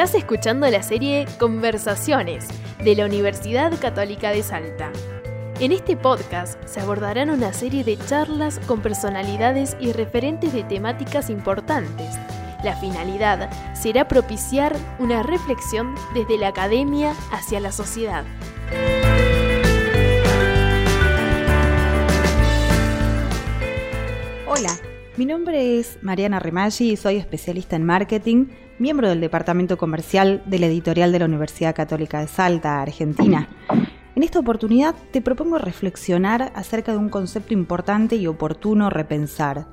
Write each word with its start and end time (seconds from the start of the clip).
Estás 0.00 0.14
escuchando 0.14 0.66
la 0.70 0.82
serie 0.82 1.26
Conversaciones 1.38 2.48
de 2.82 2.96
la 2.96 3.04
Universidad 3.04 3.78
Católica 3.78 4.30
de 4.30 4.42
Salta. 4.42 4.90
En 5.58 5.72
este 5.72 5.94
podcast 5.94 6.58
se 6.66 6.80
abordarán 6.80 7.28
una 7.28 7.52
serie 7.52 7.84
de 7.84 7.98
charlas 7.98 8.60
con 8.60 8.80
personalidades 8.80 9.76
y 9.78 9.92
referentes 9.92 10.54
de 10.54 10.64
temáticas 10.64 11.28
importantes. 11.28 12.14
La 12.64 12.76
finalidad 12.76 13.50
será 13.74 14.08
propiciar 14.08 14.74
una 14.98 15.22
reflexión 15.22 15.94
desde 16.14 16.38
la 16.38 16.48
academia 16.48 17.14
hacia 17.30 17.60
la 17.60 17.70
sociedad. 17.70 18.24
Hola, 24.46 24.80
mi 25.20 25.26
nombre 25.26 25.78
es 25.78 25.98
Mariana 26.00 26.38
Remaggi 26.38 26.92
y 26.92 26.96
soy 26.96 27.16
especialista 27.16 27.76
en 27.76 27.84
marketing, 27.84 28.46
miembro 28.78 29.06
del 29.06 29.20
Departamento 29.20 29.76
Comercial 29.76 30.42
de 30.46 30.58
la 30.58 30.64
Editorial 30.64 31.12
de 31.12 31.18
la 31.18 31.26
Universidad 31.26 31.74
Católica 31.74 32.20
de 32.20 32.26
Salta, 32.26 32.80
Argentina. 32.80 33.46
En 34.14 34.22
esta 34.22 34.38
oportunidad 34.38 34.94
te 35.10 35.20
propongo 35.20 35.58
reflexionar 35.58 36.50
acerca 36.54 36.92
de 36.92 36.96
un 36.96 37.10
concepto 37.10 37.52
importante 37.52 38.16
y 38.16 38.26
oportuno 38.28 38.88
repensar, 38.88 39.66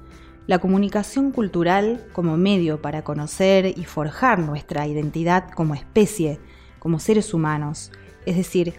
la 0.48 0.60
comunicación 0.60 1.32
cultural 1.32 2.06
como 2.12 2.36
medio 2.36 2.82
para 2.82 3.06
conocer 3.06 3.68
y 3.68 3.86
forjar 3.86 4.40
nuestra 4.40 4.86
identidad 4.86 5.50
como 5.52 5.76
especie, 5.76 6.42
como 6.78 7.00
seres 7.00 7.34
humanos, 7.34 7.94
es 8.26 8.36
decir, 8.36 8.74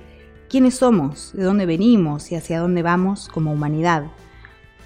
quiénes 0.50 0.74
somos, 0.74 1.32
de 1.32 1.44
dónde 1.44 1.64
venimos 1.64 2.30
y 2.30 2.34
hacia 2.34 2.60
dónde 2.60 2.82
vamos 2.82 3.30
como 3.32 3.54
humanidad. 3.54 4.04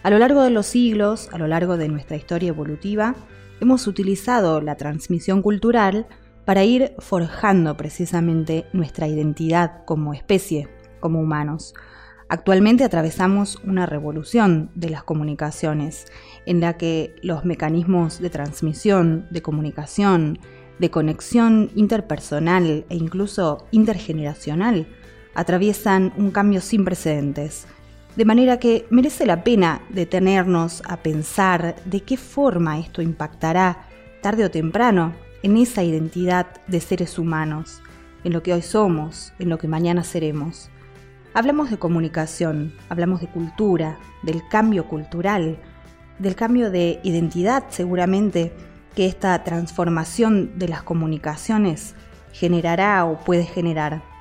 A 0.02 0.10
lo 0.10 0.18
largo 0.18 0.42
de 0.42 0.50
los 0.50 0.66
siglos, 0.66 1.28
a 1.32 1.38
lo 1.38 1.46
largo 1.46 1.76
de 1.76 1.88
nuestra 1.88 2.16
historia 2.16 2.48
evolutiva, 2.48 3.14
hemos 3.60 3.86
utilizado 3.86 4.60
la 4.60 4.74
transmisión 4.74 5.42
cultural 5.42 6.08
para 6.44 6.64
ir 6.64 6.94
forjando 6.98 7.76
precisamente 7.76 8.66
nuestra 8.72 9.06
identidad 9.06 9.84
como 9.84 10.12
especie, 10.12 10.68
como 10.98 11.20
humanos. 11.20 11.72
Actualmente 12.28 12.82
atravesamos 12.82 13.60
una 13.64 13.86
revolución 13.86 14.72
de 14.74 14.90
las 14.90 15.04
comunicaciones, 15.04 16.06
en 16.46 16.60
la 16.60 16.76
que 16.76 17.14
los 17.22 17.44
mecanismos 17.44 18.18
de 18.18 18.30
transmisión, 18.30 19.28
de 19.30 19.40
comunicación, 19.40 20.40
de 20.80 20.90
conexión 20.90 21.70
interpersonal 21.76 22.86
e 22.88 22.96
incluso 22.96 23.68
intergeneracional 23.70 24.88
atraviesan 25.34 26.12
un 26.16 26.32
cambio 26.32 26.60
sin 26.60 26.84
precedentes 26.84 27.68
de 28.16 28.24
manera 28.24 28.58
que 28.58 28.86
merece 28.90 29.24
la 29.24 29.42
pena 29.42 29.80
detenernos 29.88 30.82
a 30.86 30.98
pensar 30.98 31.76
de 31.84 32.00
qué 32.02 32.16
forma 32.16 32.78
esto 32.78 33.00
impactará 33.00 33.86
tarde 34.20 34.44
o 34.44 34.50
temprano 34.50 35.14
en 35.42 35.56
esa 35.56 35.82
identidad 35.82 36.46
de 36.66 36.80
seres 36.80 37.18
humanos, 37.18 37.80
en 38.22 38.32
lo 38.32 38.42
que 38.42 38.52
hoy 38.52 38.62
somos, 38.62 39.32
en 39.38 39.48
lo 39.48 39.58
que 39.58 39.66
mañana 39.66 40.04
seremos. 40.04 40.70
Hablamos 41.34 41.70
de 41.70 41.78
comunicación, 41.78 42.74
hablamos 42.90 43.22
de 43.22 43.28
cultura, 43.28 43.98
del 44.22 44.42
cambio 44.50 44.86
cultural, 44.86 45.58
del 46.18 46.34
cambio 46.36 46.70
de 46.70 47.00
identidad 47.02 47.64
seguramente 47.70 48.52
que 48.94 49.06
esta 49.06 49.42
transformación 49.42 50.58
de 50.58 50.68
las 50.68 50.82
comunicaciones 50.82 51.94
generará 52.32 53.04
o 53.06 53.18
puede 53.18 53.44
generar. 53.44 54.11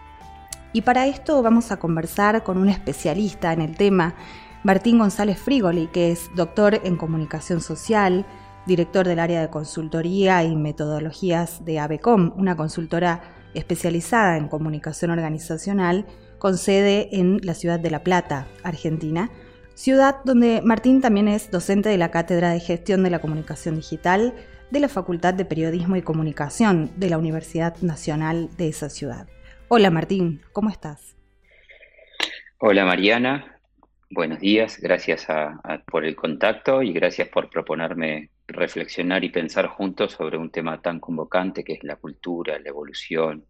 Y 0.73 0.81
para 0.81 1.07
esto 1.07 1.41
vamos 1.41 1.71
a 1.71 1.77
conversar 1.77 2.43
con 2.43 2.57
un 2.57 2.69
especialista 2.69 3.51
en 3.51 3.61
el 3.61 3.75
tema, 3.75 4.15
Martín 4.63 4.99
González 4.99 5.37
Frigoli, 5.37 5.87
que 5.87 6.11
es 6.11 6.29
doctor 6.35 6.79
en 6.83 6.95
comunicación 6.95 7.61
social, 7.61 8.25
director 8.65 9.07
del 9.07 9.19
área 9.19 9.41
de 9.41 9.49
consultoría 9.49 10.43
y 10.43 10.55
metodologías 10.55 11.65
de 11.65 11.79
ABECOM, 11.79 12.33
una 12.37 12.55
consultora 12.55 13.21
especializada 13.53 14.37
en 14.37 14.47
comunicación 14.47 15.11
organizacional 15.11 16.05
con 16.37 16.57
sede 16.57 17.09
en 17.11 17.39
la 17.43 17.53
ciudad 17.53 17.79
de 17.79 17.91
La 17.91 18.03
Plata, 18.03 18.47
Argentina, 18.63 19.29
ciudad 19.73 20.17
donde 20.23 20.61
Martín 20.63 21.01
también 21.01 21.27
es 21.27 21.51
docente 21.51 21.89
de 21.89 21.97
la 21.97 22.11
Cátedra 22.11 22.51
de 22.51 22.59
Gestión 22.59 23.03
de 23.03 23.09
la 23.09 23.19
Comunicación 23.19 23.75
Digital 23.75 24.33
de 24.69 24.79
la 24.79 24.87
Facultad 24.87 25.33
de 25.33 25.43
Periodismo 25.43 25.97
y 25.97 26.01
Comunicación 26.01 26.91
de 26.95 27.09
la 27.09 27.17
Universidad 27.17 27.75
Nacional 27.81 28.49
de 28.57 28.69
esa 28.69 28.89
ciudad. 28.89 29.27
Hola 29.73 29.89
Martín, 29.89 30.41
¿cómo 30.51 30.69
estás? 30.69 31.15
Hola 32.57 32.83
Mariana, 32.83 33.57
buenos 34.09 34.41
días, 34.41 34.77
gracias 34.81 35.25
por 35.89 36.03
el 36.03 36.13
contacto 36.13 36.83
y 36.83 36.91
gracias 36.91 37.29
por 37.29 37.49
proponerme 37.49 38.31
reflexionar 38.47 39.23
y 39.23 39.29
pensar 39.29 39.67
juntos 39.67 40.11
sobre 40.11 40.37
un 40.37 40.51
tema 40.51 40.81
tan 40.81 40.99
convocante 40.99 41.63
que 41.63 41.71
es 41.71 41.85
la 41.85 41.95
cultura, 41.95 42.59
la 42.59 42.67
evolución, 42.67 43.45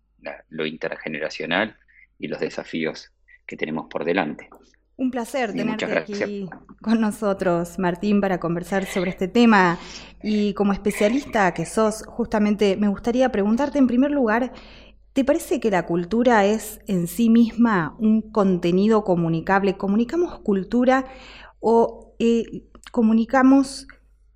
lo 0.49 0.67
intergeneracional 0.67 1.75
y 2.19 2.27
los 2.27 2.39
desafíos 2.39 3.11
que 3.47 3.57
tenemos 3.57 3.87
por 3.89 4.05
delante. 4.05 4.47
Un 4.97 5.09
placer 5.09 5.51
tenerte 5.53 5.85
aquí 5.97 6.47
con 6.83 7.01
nosotros, 7.01 7.79
Martín, 7.79 8.21
para 8.21 8.39
conversar 8.39 8.85
sobre 8.85 9.09
este 9.09 9.27
tema. 9.27 9.79
Y 10.21 10.53
como 10.53 10.73
especialista 10.73 11.51
que 11.55 11.65
sos, 11.65 12.03
justamente 12.05 12.77
me 12.77 12.89
gustaría 12.89 13.29
preguntarte 13.29 13.79
en 13.79 13.87
primer 13.87 14.11
lugar, 14.11 14.51
¿Te 15.13 15.25
parece 15.25 15.59
que 15.59 15.71
la 15.71 15.85
cultura 15.85 16.45
es 16.45 16.79
en 16.87 17.05
sí 17.07 17.29
misma 17.29 17.97
un 17.99 18.31
contenido 18.31 19.03
comunicable? 19.03 19.75
¿Comunicamos 19.75 20.39
cultura 20.39 21.05
o 21.59 22.15
eh, 22.17 22.63
comunicamos 22.91 23.87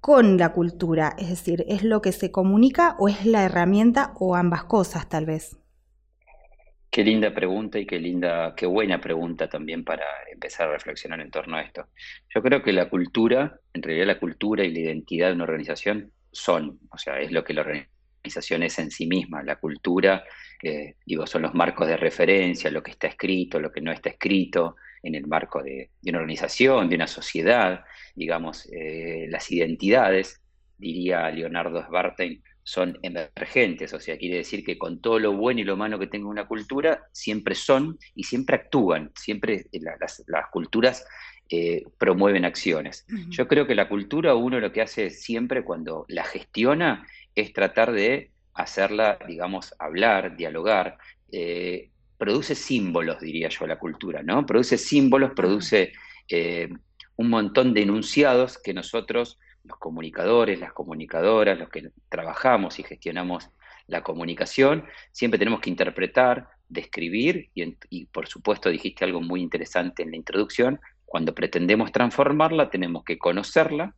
con 0.02 0.38
la 0.38 0.52
cultura? 0.52 1.16
Es 1.18 1.30
decir, 1.30 1.64
¿es 1.70 1.84
lo 1.84 2.02
que 2.02 2.12
se 2.12 2.30
comunica 2.30 2.98
o 3.00 3.08
es 3.08 3.26
la 3.26 3.46
herramienta 3.46 4.12
o 4.20 4.36
ambas 4.36 4.66
cosas 4.66 5.08
tal 5.08 5.26
vez? 5.26 5.58
Qué 6.92 7.06
linda 7.06 7.34
pregunta 7.34 7.80
y 7.80 7.86
qué 7.86 7.98
linda, 7.98 8.54
qué 8.54 8.66
buena 8.66 9.00
pregunta 9.00 9.48
también 9.48 9.86
para 9.86 10.04
empezar 10.30 10.68
a 10.68 10.74
reflexionar 10.74 11.22
en 11.22 11.32
torno 11.32 11.56
a 11.56 11.62
esto. 11.62 11.88
Yo 12.34 12.42
creo 12.42 12.62
que 12.62 12.74
la 12.74 12.90
cultura, 12.90 13.62
en 13.74 13.82
realidad 13.82 14.08
la 14.08 14.20
cultura 14.20 14.66
y 14.66 14.74
la 14.74 14.80
identidad 14.80 15.28
de 15.30 15.36
una 15.36 15.46
organización 15.46 16.12
son, 16.34 16.80
o 16.92 16.98
sea, 16.98 17.22
es 17.22 17.32
lo 17.32 17.46
que 17.46 17.54
la 17.54 17.62
organización 17.62 18.64
es 18.64 18.78
en 18.80 18.92
sí 18.92 19.08
misma. 19.08 19.42
La 19.42 19.56
cultura 19.56 20.26
que 20.60 20.96
digo, 21.06 21.28
son 21.28 21.44
los 21.44 21.54
marcos 21.54 21.88
de 21.88 21.98
referencia, 21.98 22.72
lo 22.72 22.84
que 22.84 22.92
está 22.92 23.08
escrito, 23.08 23.60
lo 23.60 23.72
que 23.72 23.82
no 23.82 23.92
está 23.92 24.10
escrito 24.10 24.76
en 25.04 25.16
el 25.16 25.28
marco 25.28 25.62
de, 25.62 25.92
una 26.08 26.20
organización, 26.20 26.90
de 26.90 26.96
una 26.96 27.08
sociedad, 27.08 27.84
digamos, 28.16 28.68
eh, 28.72 29.28
las 29.30 29.52
identidades, 29.52 30.42
diría 30.78 31.30
Leonardo 31.30 31.84
Sbartein, 31.84 32.44
son 32.64 32.98
emergentes, 33.04 33.94
o 33.94 34.00
sea, 34.00 34.18
quiere 34.18 34.38
decir 34.38 34.66
que 34.66 34.78
con 34.80 35.00
todo 35.00 35.20
lo 35.20 35.34
bueno 35.34 35.62
y 35.62 35.64
lo 35.64 35.78
malo 35.78 36.00
que 36.00 36.08
tenga 36.08 36.28
una 36.28 36.48
cultura, 36.48 37.04
siempre 37.12 37.54
son 37.54 38.00
y 38.16 38.24
siempre 38.24 38.56
actúan, 38.56 39.12
siempre 39.16 39.68
las, 39.72 40.24
culturas 40.52 41.06
eh, 41.48 41.84
promueven 42.00 42.44
acciones. 42.44 43.06
Yo 43.30 43.48
creo 43.48 43.68
que 43.68 43.76
la 43.76 43.88
cultura 43.88 44.34
uno 44.34 44.60
lo 44.60 44.72
que 44.72 44.82
hace 44.82 45.12
siempre 45.12 45.64
cuando 45.64 46.06
la 46.10 46.24
gestiona 46.24 47.06
es 47.36 47.54
tratar 47.54 47.92
de 47.92 48.32
hacerla, 48.56 49.20
digamos, 49.28 49.76
hablar, 49.78 50.36
dialogar, 50.36 50.98
eh, 51.32 51.92
produce 52.18 52.56
símbolos, 52.56 53.20
diría 53.20 53.50
yo, 53.50 53.68
la 53.68 53.78
cultura, 53.78 54.24
¿no? 54.24 54.46
Produce 54.46 54.78
símbolos, 54.78 55.34
produce 55.36 55.92
eh, 56.30 56.70
un 57.18 57.30
montón 57.30 57.74
de 57.74 57.84
enunciados 57.84 58.58
que 58.58 58.74
nosotros, 58.74 59.38
los 59.64 59.78
comunicadores, 59.78 60.60
las 60.60 60.74
comunicadoras, 60.74 61.60
los 61.60 61.70
que 61.70 61.92
trabajamos 62.10 62.80
y 62.80 62.84
gestionamos 62.84 63.50
la 63.88 64.02
comunicación, 64.02 64.86
siempre 65.12 65.38
tenemos 65.38 65.60
que 65.60 65.70
interpretar, 65.70 66.48
describir 66.70 67.50
y, 67.54 67.76
y 67.90 68.06
por 68.06 68.28
supuesto 68.28 68.70
dijiste 68.70 69.06
algo 69.06 69.22
muy 69.22 69.42
interesante 69.42 70.02
en 70.02 70.12
la 70.12 70.18
introducción, 70.18 70.80
cuando 71.06 71.36
pretendemos 71.36 71.92
transformarla 71.92 72.70
tenemos 72.70 73.04
que 73.04 73.18
conocerla, 73.18 73.96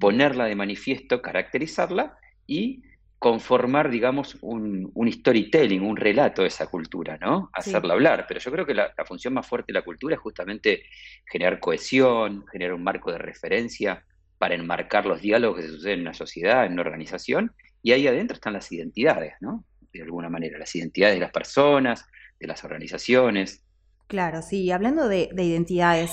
ponerla 0.00 0.44
de 0.46 0.56
manifiesto, 0.56 1.22
caracterizarla 1.22 2.18
y 2.46 2.82
conformar, 3.18 3.90
digamos, 3.90 4.38
un, 4.42 4.92
storytelling, 5.12 5.82
un 5.82 5.96
relato 5.96 6.42
de 6.42 6.48
esa 6.48 6.68
cultura, 6.68 7.18
¿no? 7.20 7.50
Hacerla 7.52 7.94
hablar. 7.94 8.26
Pero 8.28 8.38
yo 8.38 8.52
creo 8.52 8.66
que 8.66 8.74
la, 8.74 8.92
función 9.06 9.34
más 9.34 9.46
fuerte 9.46 9.72
de 9.72 9.78
la 9.78 9.84
cultura 9.84 10.14
es 10.14 10.20
justamente 10.20 10.84
generar 11.26 11.58
cohesión, 11.58 12.44
generar 12.52 12.74
un 12.74 12.84
marco 12.84 13.10
de 13.10 13.18
referencia 13.18 14.04
para 14.38 14.54
enmarcar 14.54 15.06
los 15.06 15.20
diálogos 15.20 15.58
que 15.58 15.66
se 15.66 15.72
suceden 15.72 16.00
en 16.00 16.02
una 16.02 16.14
sociedad, 16.14 16.64
en 16.64 16.74
una 16.74 16.82
organización, 16.82 17.52
y 17.82 17.90
ahí 17.92 18.06
adentro 18.06 18.34
están 18.34 18.52
las 18.52 18.70
identidades, 18.70 19.34
¿no? 19.40 19.64
De 19.92 20.02
alguna 20.02 20.28
manera, 20.28 20.58
las 20.58 20.74
identidades 20.76 21.16
de 21.16 21.20
las 21.20 21.32
personas, 21.32 22.06
de 22.38 22.46
las 22.46 22.62
organizaciones. 22.62 23.64
Claro, 24.06 24.42
sí, 24.42 24.70
hablando 24.70 25.08
de 25.08 25.28
identidades, 25.34 26.12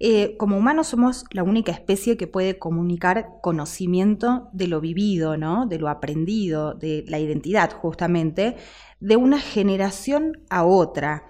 eh, 0.00 0.36
como 0.36 0.56
humanos 0.56 0.88
somos 0.88 1.24
la 1.30 1.42
única 1.42 1.72
especie 1.72 2.16
que 2.16 2.26
puede 2.26 2.58
comunicar 2.58 3.28
conocimiento 3.42 4.48
de 4.52 4.68
lo 4.68 4.80
vivido, 4.80 5.36
¿no? 5.36 5.66
de 5.66 5.78
lo 5.78 5.88
aprendido, 5.88 6.74
de 6.74 7.04
la 7.08 7.18
identidad 7.18 7.72
justamente, 7.72 8.56
de 9.00 9.16
una 9.16 9.38
generación 9.38 10.42
a 10.50 10.64
otra. 10.64 11.24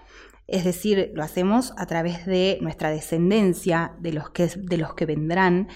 Es 0.46 0.64
decir, 0.64 1.11
lo 1.14 1.22
hacemos 1.22 1.72
a 1.78 1.87
través 1.87 2.26
de 2.26 2.58
nuestra 2.61 2.90
descendencia, 2.90 3.94
de 4.00 4.12
los 4.12 4.31
que, 4.31 4.46
de 4.56 4.76
los 4.76 4.94
que 4.94 5.06
vendrán. 5.06 5.69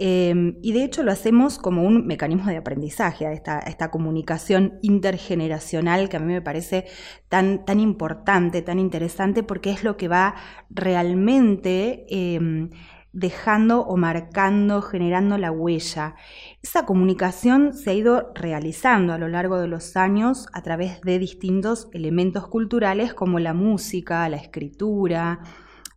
Em, 0.00 0.58
y 0.62 0.72
de 0.72 0.84
hecho 0.84 1.02
lo 1.02 1.10
hacemos 1.10 1.58
como 1.58 1.82
un 1.82 2.06
mecanismo 2.06 2.46
de 2.46 2.56
aprendizaje 2.56 3.26
a 3.26 3.32
esta, 3.32 3.90
comunicación 3.90 4.78
intergeneracional 4.80 6.08
que 6.08 6.18
a 6.18 6.20
mí 6.20 6.32
me 6.32 6.40
parece 6.40 6.86
tan, 7.28 7.64
tan 7.64 7.80
importante, 7.80 8.62
tan 8.62 8.78
interesante, 8.78 9.42
porque 9.42 9.70
es 9.70 9.82
lo 9.82 9.96
que 9.96 10.06
va 10.06 10.36
realmente 10.70 12.06
em, 12.10 12.70
dejando 13.12 13.80
o 13.80 13.96
marcando, 13.96 14.82
generando 14.82 15.36
la 15.36 15.50
huella. 15.50 16.14
Esa 16.62 16.86
comunicación 16.86 17.74
se 17.74 17.90
ha 17.90 17.94
ido 17.94 18.30
realizando 18.36 19.12
a 19.12 19.18
lo 19.18 19.26
largo 19.26 19.58
de 19.58 19.66
los 19.66 19.96
años 19.96 20.46
a 20.52 20.62
través 20.62 21.00
de 21.00 21.18
distintos 21.18 21.88
elementos 21.92 22.46
culturales 22.46 23.14
como 23.14 23.40
la 23.40 23.54
música, 23.54 24.28
la 24.28 24.36
escritura, 24.36 25.40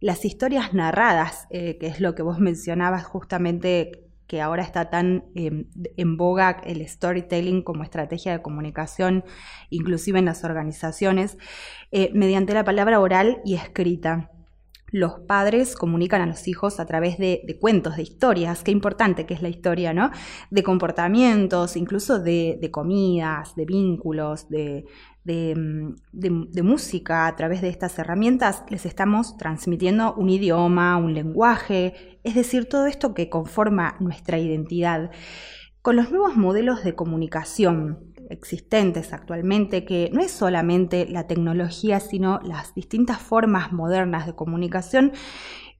las 0.01 0.25
historias 0.25 0.74
narradas, 0.74 1.48
eh, 1.51 1.77
que 1.77 1.88
es 1.88 2.01
lo 2.01 2.15
que 2.15 2.24
vos 2.24 2.39
mencionabas 2.39 3.06
justamente 3.06 4.09
que 4.27 4.42
ahora 4.42 4.63
está 4.63 4.89
tan 4.89 5.25
em, 5.36 5.65
en 5.98 6.18
boga 6.18 6.62
el 6.63 6.88
storytelling 6.88 7.63
como 7.63 7.83
estrategia 7.83 8.31
de 8.31 8.42
comunicación, 8.42 9.24
inclusive 9.69 10.19
en 10.19 10.25
las 10.25 10.44
organizaciones, 10.44 11.38
eh, 11.92 12.12
mediante 12.13 12.53
la 12.53 12.63
palabra 12.63 13.00
oral 13.00 13.42
y 13.45 13.56
escrita 13.56 14.31
los 14.92 15.21
padres 15.21 15.75
comunican 15.75 16.21
a 16.21 16.25
los 16.25 16.48
hijos 16.48 16.80
a 16.80 16.86
través 16.86 17.18
de, 17.18 17.57
cuentos, 17.59 17.95
de 17.95 18.03
historias, 18.03 18.62
qué 18.62 18.71
importante 18.71 19.25
que 19.25 19.33
es 19.33 19.42
la 19.42 19.48
historia, 19.50 19.94
¿no? 19.94 20.12
De 20.50 20.63
comportamientos, 20.63 21.77
incluso 21.77 22.19
de, 22.19 22.69
comidas, 22.71 23.56
de 23.56 23.65
vínculos, 23.65 24.50
de, 24.50 24.86
de, 25.24 26.64
música, 26.64 27.28
a 27.28 27.36
través 27.36 27.62
de 27.62 27.70
estas 27.70 27.98
herramientas 28.00 28.64
les 28.70 28.86
estamos 28.86 29.38
transmitiendo 29.38 30.14
un 30.16 30.30
idioma, 30.30 30.98
un 30.98 31.14
lenguaje, 31.14 32.20
es 32.24 32.36
decir, 32.36 32.68
todo 32.68 32.88
esto 32.88 33.14
que 33.14 33.30
conforma 33.30 33.96
nuestra 34.00 34.40
identidad. 34.40 35.12
Con 35.82 35.96
los 35.96 36.12
nuevos 36.12 36.36
modelos 36.36 36.84
de 36.84 36.96
comunicación 36.96 38.14
existentes 38.30 39.14
actualmente, 39.14 39.84
que 39.84 40.10
no 40.14 40.22
es 40.22 40.32
solamente 40.32 41.06
la 41.08 41.28
tecnología, 41.28 42.00
sino 42.00 42.40
las 42.44 42.74
distintas 42.74 43.20
formas 43.20 43.72
modernas 43.72 44.26
de 44.26 44.36
comunicación 44.36 45.12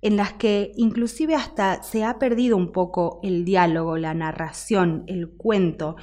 en 0.02 0.18
las 0.18 0.34
que 0.34 0.72
inclusive 0.76 1.36
hasta 1.36 1.84
se 1.84 2.04
ha 2.04 2.18
perdido 2.18 2.58
un 2.58 2.72
poco 2.72 3.20
el 3.24 3.46
diálogo, 3.46 3.98
la 3.98 4.14
narración, 4.14 5.04
el 5.08 5.30
cuento. 5.30 5.96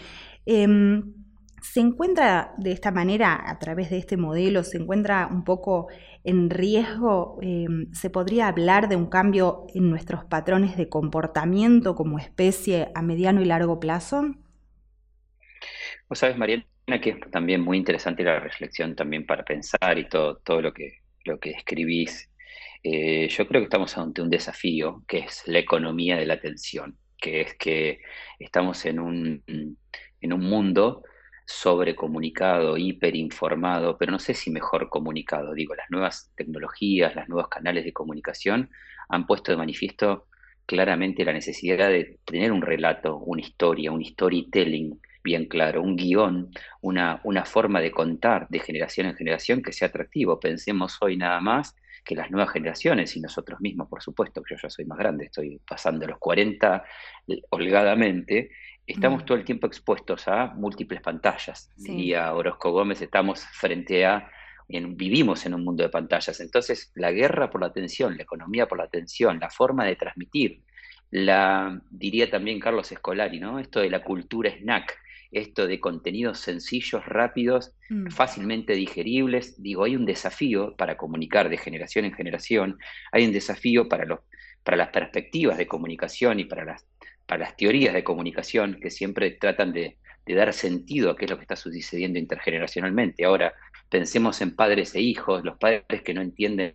Em, 0.46 1.14
se 1.72 1.80
encuentra 1.80 2.54
de 2.56 2.72
esta 2.72 2.90
manera, 2.90 3.38
a 3.46 3.58
través 3.58 3.90
de 3.90 3.98
este 3.98 4.16
modelo, 4.16 4.64
se 4.64 4.78
encuentra 4.78 5.28
un 5.30 5.44
poco 5.44 5.88
en 6.24 6.48
riesgo, 6.48 7.38
em, 7.42 7.92
se 7.92 8.08
podría 8.08 8.48
hablar 8.48 8.88
de 8.88 8.96
un 8.96 9.06
cambio 9.06 9.66
en 9.74 9.90
nuestros 9.90 10.24
patrones 10.24 10.78
de 10.78 10.88
comportamiento 10.88 11.94
como 11.94 12.18
especie 12.18 12.88
a 12.94 13.02
mediano 13.02 13.42
y 13.42 13.44
largo 13.44 13.78
plazo. 13.80 14.34
Vos 16.08 16.18
sabes, 16.18 16.38
Mariana, 16.38 16.64
que 17.02 17.10
es 17.10 17.30
también 17.30 17.60
muy 17.60 17.76
interesante 17.76 18.24
la 18.24 18.40
reflexión 18.40 18.96
también 18.96 19.26
para 19.26 19.44
pensar 19.44 19.98
y 19.98 20.08
todo, 20.08 20.38
todo 20.38 20.62
lo 20.62 20.72
que, 20.72 21.00
lo 21.26 21.38
que 21.38 21.50
escribís. 21.50 22.30
Eh, 22.82 23.28
yo 23.28 23.46
creo 23.46 23.60
que 23.60 23.64
estamos 23.64 23.98
ante 23.98 24.22
un 24.22 24.30
desafío 24.30 25.02
que 25.06 25.18
es 25.18 25.42
la 25.46 25.58
economía 25.58 26.16
de 26.16 26.24
la 26.24 26.34
atención, 26.34 26.96
que 27.18 27.42
es 27.42 27.54
que 27.56 28.00
estamos 28.38 28.86
en 28.86 29.00
un, 29.00 29.44
en 29.46 30.32
un 30.32 30.40
mundo 30.40 31.02
sobrecomunicado, 31.48 32.76
hiperinformado, 32.76 33.96
pero 33.96 34.12
no 34.12 34.18
sé 34.18 34.34
si 34.34 34.50
mejor 34.50 34.90
comunicado. 34.90 35.54
Digo, 35.54 35.74
las 35.74 35.90
nuevas 35.90 36.30
tecnologías, 36.36 37.16
los 37.16 37.26
nuevos 37.26 37.48
canales 37.48 37.86
de 37.86 37.92
comunicación 37.94 38.70
han 39.08 39.26
puesto 39.26 39.50
de 39.50 39.56
manifiesto 39.56 40.26
claramente 40.66 41.24
la 41.24 41.32
necesidad 41.32 41.88
de 41.88 42.18
tener 42.26 42.52
un 42.52 42.60
relato, 42.60 43.16
una 43.16 43.40
historia, 43.40 43.90
un 43.90 44.04
storytelling 44.04 45.00
bien 45.24 45.46
claro, 45.46 45.82
un 45.82 45.96
guion, 45.96 46.50
una, 46.82 47.22
una 47.24 47.46
forma 47.46 47.80
de 47.80 47.92
contar 47.92 48.46
de 48.50 48.60
generación 48.60 49.06
en 49.06 49.16
generación 49.16 49.62
que 49.62 49.72
sea 49.72 49.88
atractivo. 49.88 50.38
Pensemos 50.38 50.98
hoy 51.00 51.16
nada 51.16 51.40
más 51.40 51.74
que 52.04 52.14
las 52.14 52.30
nuevas 52.30 52.52
generaciones 52.52 53.16
y 53.16 53.20
nosotros 53.20 53.58
mismos, 53.62 53.88
por 53.88 54.02
supuesto, 54.02 54.42
que 54.42 54.54
yo 54.54 54.60
ya 54.62 54.68
soy 54.68 54.84
más 54.84 54.98
grande, 54.98 55.24
estoy 55.24 55.60
pasando 55.66 56.06
los 56.06 56.18
40 56.18 56.84
holgadamente, 57.50 58.50
estamos 58.88 59.22
mm. 59.22 59.26
todo 59.26 59.38
el 59.38 59.44
tiempo 59.44 59.66
expuestos 59.66 60.26
a 60.28 60.46
múltiples 60.46 61.00
pantallas. 61.00 61.70
Y 61.76 62.14
a 62.14 62.32
Orozco 62.32 62.72
Gómez 62.72 63.02
estamos 63.02 63.44
frente 63.44 64.06
a, 64.06 64.30
vivimos 64.68 65.44
en 65.46 65.54
un 65.54 65.62
mundo 65.62 65.82
de 65.82 65.90
pantallas. 65.90 66.40
Entonces, 66.40 66.90
la 66.94 67.12
guerra 67.12 67.50
por 67.50 67.60
la 67.60 67.68
atención, 67.68 68.16
la 68.16 68.22
economía 68.22 68.66
por 68.66 68.78
la 68.78 68.84
atención, 68.84 69.38
la 69.38 69.50
forma 69.50 69.84
de 69.84 69.96
transmitir, 69.96 70.62
la, 71.10 71.80
diría 71.90 72.30
también 72.30 72.60
Carlos 72.60 72.90
Escolari, 72.90 73.38
¿no? 73.38 73.58
Esto 73.58 73.80
de 73.80 73.90
la 73.90 74.02
cultura 74.02 74.50
snack, 74.50 74.98
esto 75.30 75.66
de 75.66 75.80
contenidos 75.80 76.38
sencillos, 76.38 77.04
rápidos, 77.04 77.74
mm. 77.90 78.08
fácilmente 78.08 78.72
digeribles. 78.72 79.62
Digo, 79.62 79.84
hay 79.84 79.96
un 79.96 80.06
desafío 80.06 80.74
para 80.76 80.96
comunicar 80.96 81.50
de 81.50 81.58
generación 81.58 82.06
en 82.06 82.14
generación, 82.14 82.78
hay 83.12 83.26
un 83.26 83.32
desafío 83.32 83.86
para, 83.88 84.06
los, 84.06 84.20
para 84.62 84.78
las 84.78 84.88
perspectivas 84.88 85.58
de 85.58 85.66
comunicación 85.66 86.40
y 86.40 86.44
para 86.44 86.64
las, 86.64 86.86
para 87.28 87.44
las 87.44 87.56
teorías 87.56 87.94
de 87.94 88.02
comunicación 88.02 88.80
que 88.80 88.90
siempre 88.90 89.30
tratan 89.32 89.72
de, 89.72 89.98
de 90.26 90.34
dar 90.34 90.52
sentido 90.52 91.10
a 91.10 91.16
qué 91.16 91.26
es 91.26 91.30
lo 91.30 91.36
que 91.36 91.42
está 91.42 91.56
sucediendo 91.56 92.18
intergeneracionalmente. 92.18 93.24
Ahora, 93.24 93.54
pensemos 93.88 94.40
en 94.40 94.56
padres 94.56 94.94
e 94.94 95.00
hijos, 95.00 95.44
los 95.44 95.58
padres 95.58 96.02
que 96.02 96.14
no 96.14 96.22
entienden 96.22 96.74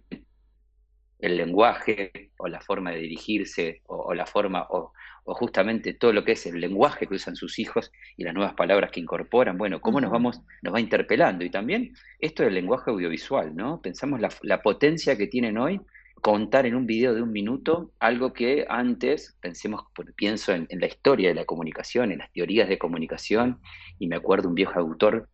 el 1.24 1.38
lenguaje 1.38 2.32
o 2.38 2.48
la 2.48 2.60
forma 2.60 2.92
de 2.92 3.00
dirigirse 3.00 3.82
o, 3.86 4.14
la 4.14 4.26
forma 4.26 4.68
o, 4.70 4.92
justamente 5.24 5.94
todo 5.94 6.12
lo 6.12 6.26
que 6.26 6.34
es 6.34 6.46
el 6.46 6.60
lenguaje 6.60 7.08
que 7.08 7.16
usan 7.16 7.38
sus 7.38 7.60
hijos 7.60 7.94
y 8.18 8.26
las 8.26 8.34
nuevas 8.34 8.56
palabras 8.56 8.92
que 8.92 9.00
incorporan, 9.00 9.58
bueno, 9.58 9.80
cómo 9.80 10.02
nos 10.02 10.12
vamos, 10.12 10.42
nos 10.62 10.74
va 10.74 10.82
interpelando. 10.82 11.46
Y 11.46 11.50
también 11.50 11.96
esto 12.20 12.44
del 12.44 12.54
lenguaje 12.54 12.92
audiovisual, 12.92 13.56
¿no? 13.56 13.82
Pensamos 13.82 14.20
la, 14.20 14.62
potencia 14.62 15.18
que 15.18 15.28
tienen 15.28 15.58
hoy 15.58 15.80
contar 16.24 16.66
en 16.66 16.74
un 16.74 16.88
video 16.88 17.14
de 17.14 17.22
un 17.22 17.32
minuto 17.32 17.92
algo 18.00 18.34
que 18.34 18.66
antes, 18.68 19.38
pensemos, 19.42 19.84
pienso 20.16 20.54
en, 20.54 20.66
en, 20.70 20.80
la 20.80 20.88
historia 20.88 21.30
de 21.30 21.36
la 21.36 21.46
comunicación, 21.46 22.12
en 22.12 22.20
las 22.20 22.32
teorías 22.32 22.68
de 22.68 22.80
comunicación, 22.80 23.60
y 24.00 24.08
me 24.08 24.16
acuerdo 24.16 24.50
un 24.50 24.56
viejo 24.56 24.80
autor 24.80 25.30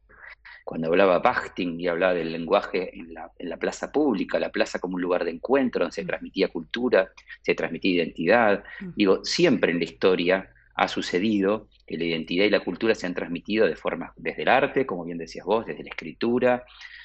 cuando 0.69 0.87
hablaba 0.87 1.17
Bakhtin 1.17 1.79
y 1.79 1.87
hablaba 1.87 2.13
del 2.13 2.31
lenguaje 2.31 2.95
en 2.95 3.13
la, 3.13 3.57
plaza 3.57 3.91
pública, 3.91 4.37
la 4.39 4.51
plaza 4.51 4.77
como 4.77 4.97
un 4.97 5.01
lugar 5.01 5.25
de 5.25 5.31
encuentro 5.31 5.83
donde 5.83 5.95
se 5.95 6.03
mm. 6.03 6.07
transmitía 6.07 6.47
cultura, 6.49 7.09
se 7.41 7.55
transmitía 7.55 8.03
identidad. 8.03 8.63
Mm. 8.79 8.89
Digo, 8.95 9.25
siempre 9.25 9.71
en 9.71 9.79
la 9.79 9.85
historia 9.85 10.53
ha 10.79 10.87
sucedido 10.87 11.67
que 11.85 11.97
la 11.97 12.05
identidad 12.05 12.45
y 12.45 12.49
la 12.49 12.61
cultura 12.61 12.95
se 12.95 13.05
han 13.05 13.13
transmitido 13.13 13.67
de 13.67 13.75
forma, 13.75 14.13
desde 14.15 14.43
el 14.43 14.47
arte, 14.47 14.85
como 14.85 15.03
bien 15.03 15.17
decías 15.17 15.45
vos, 15.45 15.65
desde 15.65 15.83
la 15.83 15.89
escritura, 15.89 16.63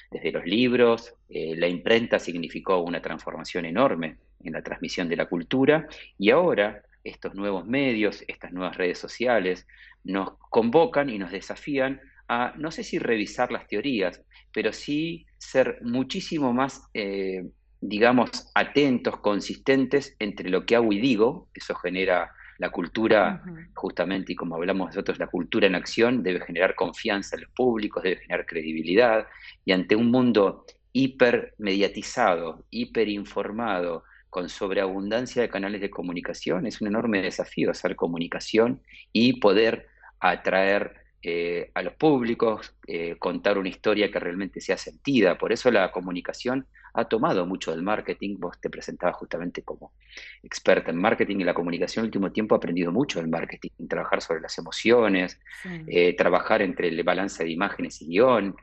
desde 0.09 0.31
los 0.31 0.45
libros. 0.45 1.13
Eh, 1.27 1.55
la 1.57 1.67
imprenta 1.67 2.17
significó 2.17 2.79
una 2.79 3.01
transformación 3.01 3.65
enorme 3.65 4.15
en 4.41 4.53
la 4.53 4.61
transmisión 4.61 5.09
de 5.09 5.17
la 5.17 5.25
cultura 5.25 5.89
y 6.17 6.29
ahora 6.29 6.83
estos 7.03 7.35
nuevos 7.35 7.65
medios, 7.65 8.23
estas 8.29 8.53
nuevas 8.53 8.77
redes 8.77 8.97
sociales, 8.97 9.67
nos 10.05 10.37
convocan 10.49 11.09
y 11.09 11.17
nos 11.17 11.31
desafían 11.31 11.99
a, 12.29 12.53
no 12.55 12.71
sé 12.71 12.81
si 12.81 12.97
revisar 12.97 13.51
las 13.51 13.67
teorías, 13.67 14.21
pero 14.53 14.71
sí 14.71 15.25
ser 15.37 15.79
muchísimo 15.81 16.53
más, 16.53 16.81
eh, 16.93 17.43
digamos, 17.81 18.29
atentos, 18.55 19.17
consistentes 19.19 20.15
entre 20.19 20.49
lo 20.49 20.65
que 20.65 20.77
hago 20.77 20.93
y 20.93 21.01
digo, 21.01 21.49
eso 21.53 21.75
genera 21.75 22.31
la 22.57 22.69
cultura, 22.69 23.43
justamente, 23.73 24.33
y 24.33 24.35
como 24.35 24.55
hablamos 24.55 24.87
nosotros, 24.87 25.19
la 25.19 25.27
cultura 25.27 25.67
en 25.67 25.75
acción 25.75 26.23
debe 26.23 26.39
generar 26.41 26.75
confianza 26.75 27.35
en 27.35 27.43
los 27.43 27.51
públicos, 27.51 28.03
debe 28.03 28.21
generar 28.21 28.45
credibilidad, 28.45 29.27
y 29.65 29.71
ante 29.71 29.95
un 29.95 30.11
mundo 30.11 30.65
hipermediatizado, 30.93 32.65
hiperinformado, 32.69 34.03
con 34.29 34.49
sobreabundancia 34.49 35.41
de 35.41 35.49
canales 35.49 35.79
de 35.79 35.89
comunicación, 35.89 36.65
es 36.65 36.81
un 36.81 36.87
enorme 36.87 37.21
desafío 37.21 37.71
hacer 37.71 37.95
comunicación 37.95 38.81
y 39.13 39.39
poder 39.39 39.87
atraer 40.19 41.05
eh, 41.21 41.71
a 41.73 41.81
los 41.81 41.93
públicos, 41.93 42.75
eh, 42.85 43.15
contar 43.17 43.57
una 43.57 43.69
historia 43.69 44.11
que 44.11 44.19
realmente 44.19 44.61
sea 44.61 44.77
sentida. 44.77 45.37
Por 45.37 45.51
eso 45.51 45.71
la 45.71 45.91
comunicación 45.91 46.67
ha 46.95 47.05
tomado 47.05 47.45
mucho 47.45 47.71
del 47.71 47.81
marketing. 47.81 48.37
Vos 48.39 48.59
te 48.59 48.69
presentabas 48.69 49.15
justamente 49.17 49.61
como 49.63 49.91
experta 50.43 50.91
en 50.91 50.97
marketing 50.97 51.37
y 51.37 51.43
la 51.43 51.53
comunicación 51.53 52.01
en 52.01 52.05
el 52.05 52.09
último 52.09 52.31
tiempo 52.31 52.55
ha 52.55 52.57
aprendido 52.57 52.91
mucho 52.91 53.19
del 53.19 53.29
marketing, 53.29 53.69
trabajar 53.87 54.21
sobre 54.21 54.41
las 54.41 54.57
emociones, 54.57 55.39
eh, 55.87 56.15
trabajar 56.15 56.61
entre 56.61 56.87
el 56.87 57.03
balance 57.03 57.43
de 57.43 57.51
imágenes 57.51 58.01
y 58.01 58.07
guion. 58.07 58.55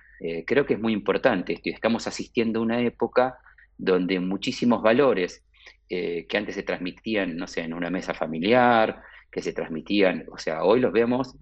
creo 0.47 0.65
que 0.65 0.75
es 0.75 0.81
muy 0.81 0.93
importante 0.93 1.53
esto 1.53 1.69
y 1.69 1.73
estamos 1.73 2.07
asistiendo 2.07 2.61
a 2.61 2.63
una 2.63 2.81
época 2.81 3.39
donde 3.77 4.21
muchísimos 4.21 4.83
valores 4.83 5.45
que 5.89 6.37
antes 6.39 6.55
se 6.55 6.63
transmitían, 6.63 7.37
no 7.37 7.47
sé, 7.47 7.61
en 7.61 7.75
una 7.75 7.91
mesa 7.91 8.15
familiar, 8.15 9.03
que 9.33 9.43
se 9.43 9.53
transmitían, 9.53 10.27
o 10.31 10.39
sea, 10.39 10.63
hoy 10.63 10.79
los 10.79 10.93
vemos 10.93 11.35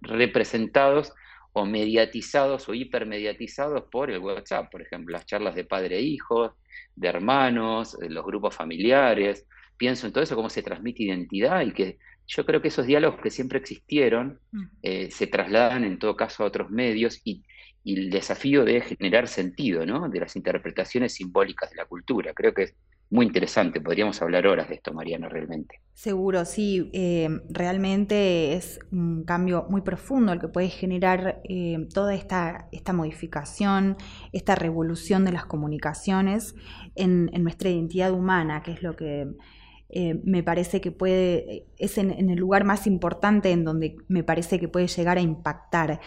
representados 0.00 1.12
o 1.56 1.64
mediatizados 1.64 2.68
o 2.68 2.74
hipermediatizados 2.74 3.84
por 3.90 4.10
el 4.10 4.18
WhatsApp, 4.18 4.70
por 4.70 4.82
ejemplo, 4.82 5.12
las 5.12 5.24
charlas 5.24 5.54
de 5.54 5.64
padre 5.64 5.98
e 5.98 6.02
hijo, 6.02 6.56
de 6.96 7.08
hermanos, 7.08 7.96
los 8.08 8.24
grupos 8.24 8.54
familiares. 8.56 9.46
Pienso 9.76 10.06
en 10.06 10.12
todo 10.12 10.24
eso, 10.24 10.36
cómo 10.36 10.50
se 10.50 10.62
transmite 10.62 11.04
identidad 11.04 11.62
y 11.62 11.72
que 11.72 11.98
yo 12.26 12.44
creo 12.44 12.60
que 12.60 12.68
esos 12.68 12.86
diálogos 12.86 13.20
que 13.20 13.30
siempre 13.30 13.58
existieron 13.58 14.40
Mm. 14.52 14.64
eh, 14.82 15.10
se 15.10 15.26
trasladan 15.28 15.84
en 15.84 15.98
todo 15.98 16.16
caso 16.16 16.42
a 16.42 16.46
otros 16.46 16.70
medios 16.70 17.20
y, 17.24 17.44
y 17.84 17.98
el 18.00 18.10
desafío 18.10 18.64
de 18.64 18.80
generar 18.80 19.28
sentido, 19.28 19.86
¿no? 19.86 20.08
De 20.08 20.20
las 20.20 20.34
interpretaciones 20.36 21.14
simbólicas 21.14 21.70
de 21.70 21.76
la 21.76 21.84
cultura. 21.86 22.32
Creo 22.34 22.52
que 22.54 22.62
es 22.64 22.74
muy 23.10 23.26
interesante, 23.26 23.80
podríamos 23.80 24.20
hablar 24.22 24.46
horas 24.46 24.68
de 24.68 24.74
esto, 24.76 24.92
Mariano, 24.92 25.28
realmente. 25.28 25.80
Seguro, 25.92 26.44
sí, 26.44 26.90
eh, 26.92 27.28
realmente 27.48 28.54
es 28.54 28.80
un 28.90 29.24
cambio 29.24 29.66
muy 29.70 29.82
profundo 29.82 30.32
el 30.32 30.40
que 30.40 30.48
puede 30.48 30.68
generar 30.68 31.40
eh, 31.44 31.86
toda 31.94 32.14
esta, 32.14 32.68
esta 32.72 32.92
modificación, 32.92 33.96
esta 34.32 34.56
revolución 34.56 35.24
de 35.24 35.30
las 35.32 35.44
comunicaciones 35.44 36.56
en, 36.96 37.26
nuestra 37.44 37.70
identidad 37.70 38.10
humana, 38.10 38.62
que 38.64 38.72
es 38.72 38.82
lo 38.82 38.96
que 38.96 39.28
eh, 39.90 40.20
me 40.24 40.42
parece 40.42 40.80
que 40.80 40.90
puede, 40.90 41.66
es 41.78 41.98
en, 41.98 42.10
el 42.10 42.38
lugar 42.38 42.64
más 42.64 42.88
importante 42.88 43.52
en 43.52 43.64
donde 43.64 43.96
me 44.08 44.24
parece 44.24 44.58
que 44.58 44.66
puede 44.66 44.88
llegar 44.88 45.18
a 45.18 45.20
impactar. 45.20 46.00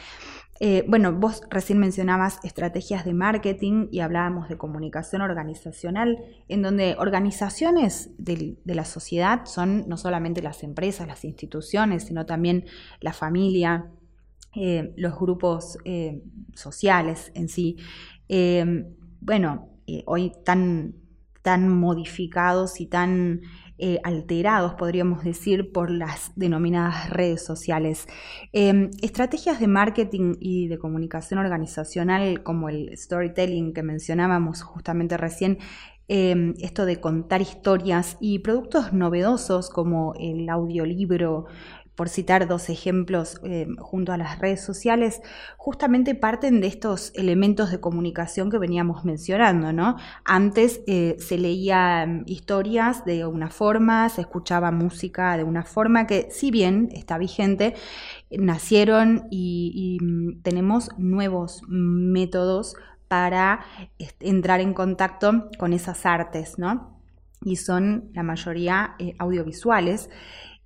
Eh, 0.59 0.83
bueno, 0.87 1.13
vos 1.13 1.43
recién 1.49 1.77
mencionabas 1.77 2.39
estrategias 2.43 3.05
de 3.05 3.13
marketing 3.13 3.87
y 3.91 3.99
hablábamos 3.99 4.49
de 4.49 4.57
comunicación 4.57 5.21
organizacional, 5.21 6.17
en 6.47 6.61
donde 6.61 6.95
organizaciones 6.97 8.09
de, 8.17 8.57
la 8.65 8.85
sociedad 8.85 9.45
son 9.45 9.87
no 9.87 9.97
solamente 9.97 10.41
las 10.41 10.63
empresas, 10.63 11.07
las 11.07 11.23
instituciones, 11.25 12.05
sino 12.05 12.25
también 12.25 12.65
la 13.01 13.13
familia, 13.13 13.91
eh, 14.55 14.93
los 14.97 15.17
grupos 15.19 15.77
eh, 15.85 16.23
sociales 16.55 17.31
en 17.35 17.49
sí. 17.49 17.77
Bueno, 19.19 19.69
hoy 20.05 20.31
tan, 20.43 20.95
tan 21.43 21.69
modificados 21.69 22.81
y 22.81 22.87
tan 22.87 23.41
eh, 23.79 23.99
alterados, 24.03 24.73
podríamos 24.73 25.23
decir, 25.23 25.71
por 25.71 25.91
las 25.91 26.31
denominadas 26.35 27.09
redes 27.09 27.45
sociales. 27.45 28.07
Eh, 28.53 28.89
estrategias 29.01 29.59
de 29.59 29.67
marketing 29.67 30.35
y 30.39 30.67
de 30.67 30.77
comunicación 30.77 31.39
organizacional 31.39 32.41
como 32.43 32.69
el 32.69 32.97
storytelling 32.97 33.73
que 33.73 33.83
mencionábamos 33.83 34.63
justamente 34.63 35.15
recién, 35.17 35.59
eh, 36.09 36.53
esto 36.59 36.85
de 36.85 37.01
contar 37.01 37.41
historias 37.41 38.17
y 38.19 38.39
productos 38.39 38.93
novedosos 38.93 39.69
como 39.69 40.13
el 40.19 40.49
audiolibro, 40.49 41.47
por 41.97 42.09
citar 42.09 42.47
dos 42.47 42.69
ejemplos 42.69 43.41
eh, 43.43 43.67
junto 43.79 44.13
a 44.13 44.17
las 44.17 44.37
redes 44.37 44.63
sociales, 44.63 45.19
justamente 45.57 46.13
parten 46.13 46.61
de 46.61 46.67
estos 46.67 47.11
elementos 47.15 47.71
de 47.71 47.79
comunicación 47.79 48.51
que 48.51 48.59
veníamos 48.59 49.03
mencionando, 49.03 49.73
¿no? 49.73 49.97
Antes 50.23 50.81
eh, 50.85 51.15
se 51.17 51.39
leían 51.39 52.23
historias 52.27 53.03
de 53.03 53.25
una 53.25 53.49
forma, 53.49 54.07
se 54.09 54.21
escuchaba 54.21 54.69
música 54.69 55.35
de 55.37 55.43
una 55.43 55.63
forma 55.63 56.05
que, 56.05 56.27
si 56.29 56.51
bien 56.51 56.89
está 56.91 57.17
vigente, 57.17 57.73
nacieron 58.29 59.27
y, 59.31 59.97
y 59.99 60.41
tenemos 60.43 60.91
nuevos 60.99 61.63
métodos 61.67 62.75
para 63.07 63.61
entrar 64.19 64.59
en 64.59 64.75
contacto 64.75 65.49
con 65.57 65.73
esas 65.73 66.05
artes, 66.05 66.59
¿no? 66.59 67.01
Y 67.41 67.55
son 67.55 68.11
la 68.13 68.21
mayoría 68.21 68.95
eh, 68.99 69.15
audiovisuales. 69.17 70.09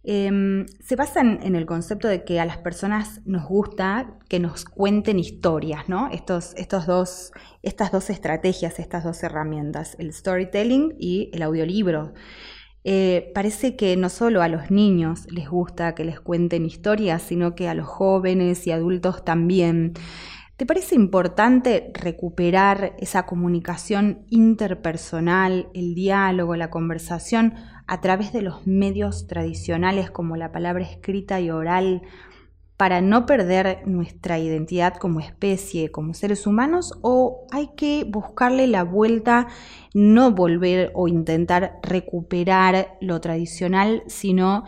Eh, 0.04 0.66
se 0.80 0.96
basan 0.96 1.40
en 1.44 1.56
el 1.56 1.66
concepto 1.66 2.08
de 2.08 2.24
que 2.24 2.40
a 2.40 2.46
las 2.46 2.58
personas 2.58 3.22
nos 3.26 3.46
gusta 3.46 4.18
que 4.28 4.40
nos 4.40 4.66
cuenten 4.66 5.20
historias, 5.20 5.90
¿no? 5.90 6.10
Estos, 6.12 6.54
estos 6.56 6.88
dos, 6.88 7.32
estas 7.62 7.92
dos 7.92 8.10
estrategias, 8.10 8.80
estas 8.80 9.04
dos 9.04 9.22
herramientas, 9.22 9.96
el 10.00 10.12
storytelling 10.12 10.96
y 10.98 11.30
el 11.34 11.44
audiolibro. 11.44 12.14
Eh, 12.84 13.32
parece 13.36 13.76
que 13.76 13.96
no 13.96 14.10
solo 14.10 14.42
a 14.42 14.48
los 14.48 14.72
niños 14.72 15.28
les 15.32 15.48
gusta 15.48 15.94
que 15.94 16.04
les 16.04 16.20
cuenten 16.20 16.66
historias, 16.66 17.22
sino 17.22 17.54
que 17.54 17.68
a 17.70 17.76
los 17.76 17.88
jóvenes 17.88 18.66
y 18.66 18.72
adultos 18.72 19.24
también. 19.24 19.94
¿Te 20.58 20.66
parece 20.66 20.96
importante 20.96 21.92
recuperar 21.94 22.96
esa 23.00 23.26
comunicación 23.26 24.26
interpersonal, 24.30 25.70
el 25.74 25.96
diálogo, 25.96 26.56
la 26.56 26.70
conversación 26.70 27.56
a 27.92 28.00
través 28.00 28.32
de 28.32 28.42
los 28.42 28.66
medios 28.66 29.28
tradicionales 29.28 30.10
como 30.10 30.38
la 30.38 30.54
palabra 30.54 30.86
escrita 30.86 31.42
y 31.42 31.52
oral 31.52 32.04
para 32.78 33.02
no 33.02 33.26
perder 33.26 33.86
nuestra 33.86 34.40
identidad 34.40 34.96
como 34.96 35.20
especie, 35.20 35.92
como 35.92 36.14
seres 36.14 36.48
humanos? 36.48 36.94
¿O 37.02 37.48
hay 37.52 37.72
que 37.76 38.06
buscarle 38.08 38.68
la 38.68 38.86
vuelta, 38.86 39.48
no 39.94 40.32
volver 40.32 40.94
o 40.96 41.10
intentar 41.10 41.80
recuperar 41.84 42.98
lo 43.02 43.20
tradicional, 43.20 44.04
sino 44.08 44.64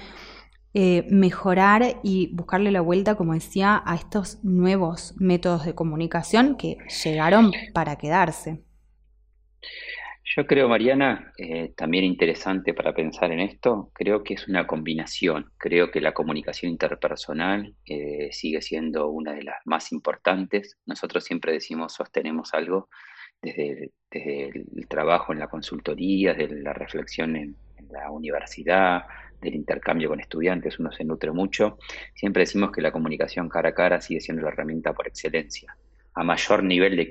eh, 0.74 1.08
mejorar 1.10 2.02
y 2.04 2.36
buscarle 2.36 2.72
la 2.72 2.82
vuelta, 2.82 3.16
como 3.16 3.36
decía, 3.36 3.82
a 3.86 3.96
estos 3.96 4.44
nuevos 4.44 5.14
métodos 5.18 5.64
de 5.64 5.76
comunicación 5.76 6.58
que 6.58 6.76
llegaron 7.06 7.54
para 7.74 7.96
quedarse. 7.96 8.66
Yo 10.26 10.48
creo, 10.48 10.70
Mariana, 10.70 11.34
eh, 11.38 11.74
también 11.76 12.06
interesante 12.06 12.74
para 12.74 12.94
pensar 12.94 13.32
en 13.34 13.42
esto, 13.42 13.92
creo 13.94 14.24
que 14.24 14.36
es 14.36 14.48
una 14.48 14.66
combinación. 14.66 15.52
Creo 15.58 15.92
que 15.92 16.00
la 16.00 16.14
comunicación 16.14 16.72
interpersonal 16.72 17.76
eh, 17.86 18.30
sigue 18.32 18.62
siendo 18.62 19.10
una 19.10 19.34
de 19.34 19.44
las 19.44 19.58
más 19.66 19.92
importantes. 19.92 20.78
Nosotros 20.86 21.26
siempre 21.26 21.52
decimos, 21.52 21.94
sostenemos 21.94 22.54
algo 22.54 22.88
desde, 23.42 23.92
el 24.12 24.88
trabajo 24.88 25.34
en 25.34 25.40
la 25.40 25.50
consultoría, 25.50 26.34
desde 26.34 26.62
la 26.62 26.74
reflexión 26.74 27.36
en, 27.36 27.56
la 27.90 28.10
universidad, 28.10 29.04
del 29.40 29.54
intercambio 29.54 30.10
con 30.10 30.20
estudiantes, 30.20 30.80
uno 30.80 30.92
se 30.92 31.04
nutre 31.04 31.32
mucho. 31.32 31.78
Siempre 32.16 32.42
decimos 32.42 32.72
que 32.72 32.82
la 32.82 32.92
comunicación 32.92 33.50
cara 33.50 33.70
a 33.70 33.74
cara 33.76 34.02
sigue 34.02 34.20
siendo 34.20 34.42
la 34.42 34.50
herramienta 34.50 34.94
por 34.94 35.08
excelencia. 35.08 35.76
A 36.16 36.24
mayor 36.24 36.64
nivel 36.64 36.96
de 36.96 37.10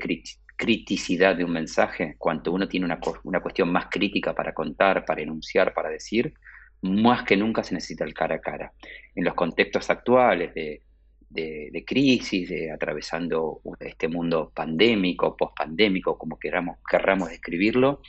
criticidad 0.63 1.35
de 1.35 1.43
un 1.45 1.51
mensaje, 1.51 2.15
cuanto 2.19 2.53
uno 2.53 2.69
tiene 2.69 2.87
una, 2.87 3.01
una 3.25 3.41
cuestión 3.41 3.73
más 3.73 3.87
crítica 3.91 4.33
para 4.33 4.55
contar, 4.55 5.05
para 5.05 5.21
enunciar, 5.21 5.75
para 5.75 5.89
decir, 5.89 6.35
más 6.83 7.25
que 7.25 7.37
nunca 7.37 7.65
se 7.65 7.75
necesita 7.75 8.05
el 8.05 8.15
cara 8.15 8.37
a 8.37 8.41
cara. 8.41 8.73
En 9.17 9.25
los 9.25 9.35
contextos 9.35 9.91
actuales 9.91 10.55
de, 10.55 10.83
de, 11.31 11.71
de 11.73 11.85
crisis, 11.85 12.49
de 12.49 12.71
atravesando 12.71 13.61
este 13.81 14.07
mundo 14.07 14.53
pandémico, 14.55 15.37
pospandémico, 15.37 16.17
como 16.17 16.39
queramos, 16.39 16.79
querramos 16.89 17.31
describirlo, 17.31 18.01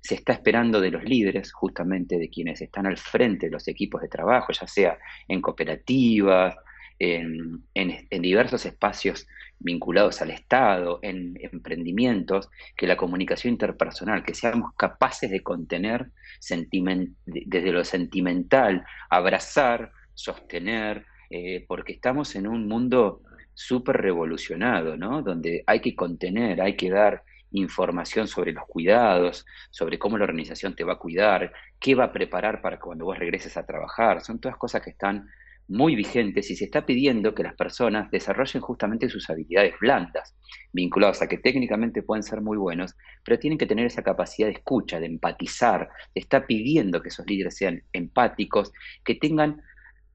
se 0.00 0.14
está 0.14 0.32
esperando 0.32 0.80
de 0.80 0.90
los 0.90 1.04
líderes, 1.04 1.52
justamente 1.52 2.16
de 2.16 2.30
quienes 2.30 2.62
están 2.62 2.86
al 2.86 2.96
frente 2.96 3.46
de 3.46 3.52
los 3.52 3.68
equipos 3.68 4.00
de 4.00 4.08
trabajo, 4.08 4.50
ya 4.50 4.66
sea 4.66 4.98
en 5.28 5.42
cooperativas, 5.42 6.56
en, 6.98 7.64
en, 7.74 8.08
en 8.08 8.22
diversos 8.22 8.64
espacios 8.64 9.26
vinculados 9.58 10.22
al 10.22 10.30
Estado, 10.30 11.00
en 11.02 11.38
emprendimientos, 11.40 12.48
que 12.76 12.86
la 12.86 12.96
comunicación 12.96 13.54
interpersonal, 13.54 14.24
que 14.24 14.34
seamos 14.34 14.72
capaces 14.76 15.30
de 15.30 15.42
contener 15.42 16.10
desde 17.26 17.72
lo 17.72 17.84
sentimental, 17.84 18.84
abrazar, 19.10 19.92
sostener, 20.14 21.06
eh, 21.30 21.64
porque 21.68 21.92
estamos 21.92 22.34
en 22.36 22.46
un 22.46 22.68
mundo 22.68 23.22
súper 23.52 23.96
revolucionado, 23.96 24.96
¿no? 24.96 25.22
Donde 25.22 25.64
hay 25.66 25.80
que 25.80 25.94
contener, 25.94 26.60
hay 26.60 26.76
que 26.76 26.90
dar 26.90 27.22
información 27.50 28.28
sobre 28.28 28.52
los 28.52 28.64
cuidados, 28.66 29.46
sobre 29.70 29.98
cómo 29.98 30.18
la 30.18 30.24
organización 30.24 30.74
te 30.74 30.84
va 30.84 30.94
a 30.94 30.98
cuidar, 30.98 31.52
qué 31.78 31.94
va 31.94 32.04
a 32.04 32.12
preparar 32.12 32.60
para 32.60 32.78
cuando 32.78 33.06
vos 33.06 33.18
regreses 33.18 33.56
a 33.56 33.66
trabajar. 33.66 34.20
Son 34.22 34.38
todas 34.40 34.56
cosas 34.56 34.82
que 34.82 34.90
están 34.90 35.28
muy 35.68 35.94
vigentes 35.94 36.50
y 36.50 36.56
se 36.56 36.64
está 36.64 36.86
pidiendo 36.86 37.34
que 37.34 37.42
las 37.42 37.54
personas 37.54 38.10
desarrollen 38.10 38.62
justamente 38.62 39.08
sus 39.08 39.28
habilidades 39.28 39.74
blandas, 39.80 40.34
vinculadas 40.72 41.20
a 41.22 41.28
que 41.28 41.38
técnicamente 41.38 42.02
pueden 42.02 42.22
ser 42.22 42.40
muy 42.40 42.56
buenos, 42.56 42.96
pero 43.22 43.38
tienen 43.38 43.58
que 43.58 43.66
tener 43.66 43.86
esa 43.86 44.02
capacidad 44.02 44.48
de 44.48 44.54
escucha, 44.54 44.98
de 44.98 45.06
empatizar. 45.06 45.90
Se 46.14 46.20
está 46.20 46.46
pidiendo 46.46 47.02
que 47.02 47.08
esos 47.08 47.26
líderes 47.26 47.56
sean 47.56 47.82
empáticos, 47.92 48.72
que 49.04 49.14
tengan 49.14 49.62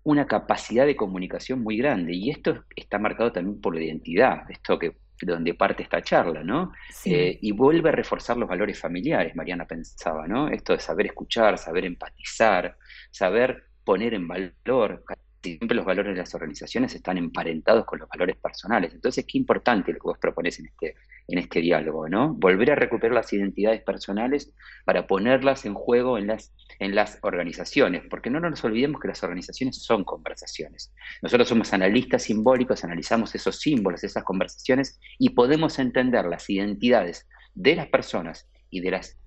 una 0.04 0.28
capacidad 0.28 0.86
de 0.86 0.96
comunicación 0.96 1.62
muy 1.62 1.78
grande 1.78 2.14
y 2.14 2.30
esto 2.30 2.66
está 2.76 3.00
marcado 3.00 3.32
también 3.32 3.62
por 3.62 3.76
la 3.76 3.84
identidad, 3.84 4.50
esto 4.50 4.78
que 4.78 4.98
donde 5.22 5.54
parte 5.54 5.84
esta 5.84 6.02
charla, 6.02 6.44
¿no? 6.44 6.74
Sí. 6.90 7.14
Eh, 7.14 7.40
y 7.42 7.52
vuelve 7.52 7.90
a 7.90 7.94
reforzar 7.94 8.36
los 8.36 8.50
valores 8.50 8.78
familiares, 8.80 9.36
Mariana 9.36 9.66
pensaba, 9.66 10.28
¿no? 10.28 10.50
Esto 10.50 10.74
de 10.74 10.80
saber 10.80 11.06
escuchar, 11.06 11.58
saber 11.58 11.86
empatizar, 11.86 12.78
saber 13.12 13.64
poner 13.86 14.14
en 14.14 14.28
valor. 14.28 15.04
Siempre 15.44 15.76
los 15.76 15.86
valores 15.86 16.14
de 16.14 16.20
las 16.20 16.34
organizaciones 16.34 16.96
están 16.96 17.18
emparentados 17.18 17.86
con 17.86 18.00
los 18.00 18.08
valores 18.08 18.38
personales. 18.38 18.94
Entonces, 18.94 19.26
qué 19.28 19.38
importante 19.38 19.92
lo 19.92 20.00
que 20.00 20.08
vos 20.08 20.18
propones 20.18 20.58
en 20.60 20.68
este, 20.68 20.96
en 21.28 21.38
este 21.38 21.60
diálogo, 21.60 22.08
¿no? 22.08 22.34
Volver 22.34 22.72
a 22.72 22.76
recuperar 22.76 23.14
las 23.14 23.34
identidades 23.34 23.82
personales 23.82 24.54
para 24.86 25.06
ponerlas 25.06 25.66
en 25.66 25.74
juego 25.74 26.18
en 26.18 26.28
las, 26.28 26.54
en 26.80 26.96
las 26.96 27.20
organizaciones, 27.24 28.04
porque 28.10 28.30
no 28.30 28.40
nos 28.40 28.64
olvidemos 28.64 29.02
que 29.02 29.10
las 29.10 29.22
organizaciones 29.22 29.84
son 29.84 30.06
conversaciones. 30.06 30.94
Nosotros 31.22 31.50
somos 31.50 31.74
analistas 31.74 32.24
simbólicos, 32.24 32.86
analizamos 32.86 33.36
esos 33.36 33.60
símbolos, 33.60 34.04
esas 34.06 34.24
conversaciones, 34.24 34.98
y 35.20 35.32
podemos 35.32 35.78
entender 35.78 36.26
las 36.26 36.50
identidades 36.50 37.28
de 37.54 37.76
las 37.76 37.88
personas 37.88 38.48
y 38.70 38.80
de 38.80 38.92
las 38.92 39.18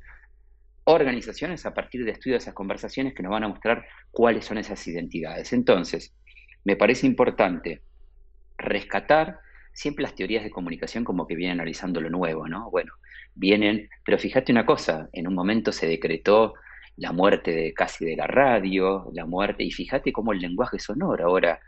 organizaciones 0.87 1.67
a 1.67 1.75
partir 1.75 2.05
de 2.05 2.13
estudios 2.13 2.39
de 2.39 2.45
esas 2.45 2.55
conversaciones 2.55 3.15
que 3.15 3.23
nos 3.23 3.33
van 3.33 3.45
a 3.45 3.49
mostrar 3.49 3.87
cuáles 4.11 4.45
son 4.45 4.59
esas 4.59 4.87
identidades. 4.87 5.53
Entonces, 5.53 6.15
me 6.65 6.77
parece 6.77 7.07
importante 7.07 7.83
rescatar 8.57 9.41
siempre 9.73 10.05
las 10.05 10.15
teorías 10.15 10.45
de 10.45 10.51
comunicación 10.51 11.05
como 11.05 11.27
que 11.27 11.35
vienen 11.35 11.61
analizando 11.61 12.01
lo 12.01 12.09
nuevo, 12.09 12.49
¿no? 12.49 12.71
Bueno, 12.71 12.93
vienen, 13.35 13.91
pero 14.05 14.19
fíjate 14.19 14.53
una 14.53 14.65
cosa, 14.65 15.09
en 15.13 15.29
un 15.29 15.35
momento 15.35 15.73
se 15.73 15.87
decretó 15.87 16.55
la 16.97 17.13
muerte 17.13 17.51
de 17.51 17.75
casi 17.75 18.05
de 18.07 18.17
la 18.17 18.27
radio, 18.27 19.11
la 19.13 19.27
muerte, 19.27 19.65
y 19.65 19.71
fíjate 19.71 20.13
cómo 20.13 20.33
el 20.33 20.39
lenguaje 20.39 20.79
sonoro 20.79 21.27
ahora 21.27 21.61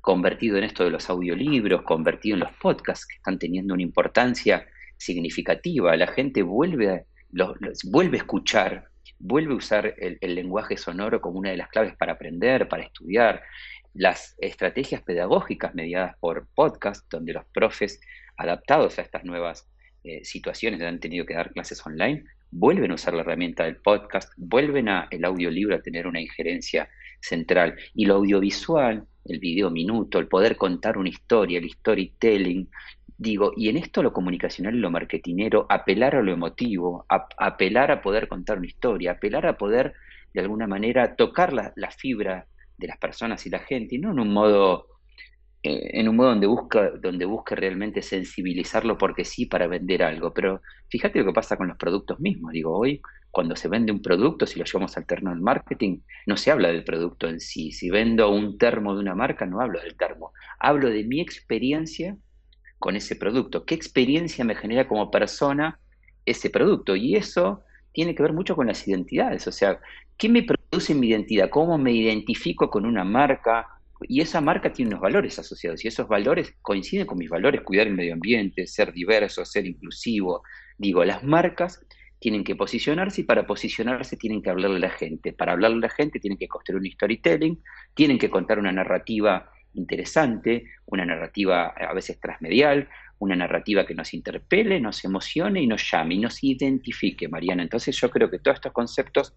convertido 0.00 0.58
en 0.58 0.64
esto 0.64 0.82
de 0.82 0.90
los 0.90 1.08
audiolibros, 1.08 1.82
convertido 1.82 2.34
en 2.34 2.40
los 2.40 2.52
podcasts 2.54 3.06
que 3.06 3.16
están 3.16 3.38
teniendo 3.38 3.74
una 3.74 3.84
importancia 3.84 4.66
significativa, 4.96 5.96
la 5.96 6.08
gente 6.08 6.42
vuelve, 6.42 7.06
vuelve 7.84 8.18
a 8.18 8.20
escuchar, 8.20 8.88
vuelve 9.18 9.54
a 9.54 9.56
usar 9.56 9.94
el, 9.98 10.18
el 10.20 10.34
lenguaje 10.34 10.76
sonoro 10.76 11.20
como 11.20 11.38
una 11.38 11.50
de 11.50 11.56
las 11.56 11.68
claves 11.68 11.96
para 11.96 12.12
aprender, 12.12 12.68
para 12.68 12.84
estudiar, 12.84 13.42
las 13.94 14.34
estrategias 14.38 15.02
pedagógicas 15.02 15.74
mediadas 15.74 16.16
por 16.18 16.48
podcast, 16.54 17.10
donde 17.10 17.34
los 17.34 17.44
profes 17.52 18.00
adaptados 18.36 18.98
a 18.98 19.02
estas 19.02 19.24
nuevas 19.24 19.68
eh, 20.04 20.24
situaciones 20.24 20.80
han 20.82 20.98
tenido 20.98 21.26
que 21.26 21.34
dar 21.34 21.52
clases 21.52 21.84
online, 21.86 22.24
vuelven 22.50 22.90
a 22.90 22.94
usar 22.94 23.14
la 23.14 23.20
herramienta 23.20 23.64
del 23.64 23.76
podcast, 23.76 24.32
vuelven 24.36 24.88
a 24.88 25.08
el 25.10 25.24
audiolibro 25.24 25.76
a 25.76 25.82
tener 25.82 26.06
una 26.06 26.20
injerencia 26.20 26.88
central. 27.20 27.76
Y 27.94 28.06
lo 28.06 28.14
audiovisual, 28.14 29.06
el 29.24 29.38
video 29.38 29.70
minuto, 29.70 30.18
el 30.18 30.28
poder 30.28 30.56
contar 30.56 30.98
una 30.98 31.08
historia, 31.08 31.58
el 31.58 31.70
storytelling, 31.70 32.68
digo, 33.22 33.52
y 33.56 33.68
en 33.68 33.76
esto 33.76 34.02
lo 34.02 34.12
comunicacional 34.12 34.74
y 34.74 34.78
lo 34.80 34.90
marketinero, 34.90 35.66
apelar 35.68 36.16
a 36.16 36.22
lo 36.22 36.32
emotivo, 36.32 37.06
apelar 37.08 37.90
a 37.92 38.02
poder 38.02 38.28
contar 38.28 38.58
una 38.58 38.66
historia, 38.66 39.12
apelar 39.12 39.46
a 39.46 39.56
poder 39.56 39.94
de 40.34 40.40
alguna 40.40 40.66
manera 40.66 41.14
tocar 41.14 41.52
la, 41.52 41.72
la 41.76 41.90
fibra 41.90 42.46
de 42.76 42.88
las 42.88 42.98
personas 42.98 43.46
y 43.46 43.50
la 43.50 43.60
gente, 43.60 43.94
y 43.94 43.98
no 43.98 44.10
en 44.10 44.18
un 44.18 44.32
modo, 44.32 44.88
eh, 45.62 46.00
en 46.00 46.08
un 46.08 46.16
modo 46.16 46.30
donde 46.30 46.48
busca, 46.48 46.90
donde 47.00 47.24
busque 47.24 47.54
realmente 47.54 48.02
sensibilizarlo 48.02 48.98
porque 48.98 49.24
sí 49.24 49.46
para 49.46 49.68
vender 49.68 50.02
algo. 50.02 50.34
Pero 50.34 50.60
fíjate 50.88 51.20
lo 51.20 51.26
que 51.26 51.32
pasa 51.32 51.56
con 51.56 51.68
los 51.68 51.76
productos 51.76 52.18
mismos. 52.18 52.52
Digo, 52.52 52.76
hoy 52.76 53.00
cuando 53.30 53.54
se 53.54 53.68
vende 53.68 53.92
un 53.92 54.02
producto, 54.02 54.46
si 54.46 54.58
lo 54.58 54.64
llevamos 54.64 54.96
al 54.96 55.06
terreno 55.06 55.30
del 55.30 55.40
marketing, 55.40 56.00
no 56.26 56.36
se 56.36 56.50
habla 56.50 56.68
del 56.68 56.84
producto 56.84 57.28
en 57.28 57.40
sí. 57.40 57.70
Si 57.70 57.88
vendo 57.88 58.30
un 58.30 58.58
termo 58.58 58.94
de 58.94 59.00
una 59.00 59.14
marca, 59.14 59.46
no 59.46 59.60
hablo 59.60 59.80
del 59.80 59.96
termo. 59.96 60.32
Hablo 60.58 60.90
de 60.90 61.04
mi 61.04 61.20
experiencia 61.20 62.16
con 62.82 62.96
ese 62.96 63.14
producto. 63.14 63.64
¿Qué 63.64 63.76
experiencia 63.76 64.44
me 64.44 64.56
genera 64.56 64.88
como 64.88 65.10
persona 65.10 65.78
ese 66.26 66.50
producto? 66.50 66.96
Y 66.96 67.14
eso 67.14 67.62
tiene 67.92 68.14
que 68.14 68.24
ver 68.24 68.32
mucho 68.32 68.56
con 68.56 68.66
las 68.66 68.86
identidades. 68.88 69.46
O 69.46 69.52
sea, 69.52 69.78
¿qué 70.18 70.28
me 70.28 70.42
produce 70.42 70.92
mi 70.92 71.08
identidad? 71.08 71.48
¿Cómo 71.48 71.78
me 71.78 71.92
identifico 71.92 72.68
con 72.68 72.84
una 72.84 73.04
marca? 73.04 73.68
Y 74.08 74.20
esa 74.20 74.40
marca 74.40 74.72
tiene 74.72 74.90
unos 74.90 75.00
valores 75.00 75.38
asociados 75.38 75.84
y 75.84 75.88
esos 75.88 76.08
valores 76.08 76.56
coinciden 76.60 77.06
con 77.06 77.18
mis 77.18 77.30
valores, 77.30 77.62
cuidar 77.62 77.86
el 77.86 77.94
medio 77.94 78.14
ambiente, 78.14 78.66
ser 78.66 78.92
diverso, 78.92 79.44
ser 79.44 79.64
inclusivo. 79.64 80.42
Digo, 80.76 81.04
las 81.04 81.22
marcas 81.22 81.86
tienen 82.18 82.42
que 82.42 82.56
posicionarse 82.56 83.20
y 83.20 83.24
para 83.24 83.46
posicionarse 83.46 84.16
tienen 84.16 84.42
que 84.42 84.50
hablarle 84.50 84.78
a 84.78 84.80
la 84.80 84.90
gente. 84.90 85.32
Para 85.32 85.52
hablarle 85.52 85.76
a 85.76 85.80
la 85.82 85.88
gente 85.88 86.18
tienen 86.18 86.38
que 86.38 86.48
construir 86.48 86.80
un 86.80 86.90
storytelling, 86.90 87.62
tienen 87.94 88.18
que 88.18 88.28
contar 88.28 88.58
una 88.58 88.72
narrativa 88.72 89.51
interesante, 89.74 90.64
una 90.86 91.04
narrativa 91.04 91.68
a 91.68 91.92
veces 91.94 92.20
transmedial, 92.20 92.88
una 93.18 93.36
narrativa 93.36 93.86
que 93.86 93.94
nos 93.94 94.14
interpele, 94.14 94.80
nos 94.80 95.04
emocione 95.04 95.62
y 95.62 95.66
nos 95.66 95.88
llame 95.90 96.14
y 96.14 96.18
nos 96.18 96.42
identifique, 96.42 97.28
Mariana. 97.28 97.62
Entonces 97.62 97.96
yo 98.00 98.10
creo 98.10 98.30
que 98.30 98.38
todos 98.38 98.56
estos 98.56 98.72
conceptos, 98.72 99.34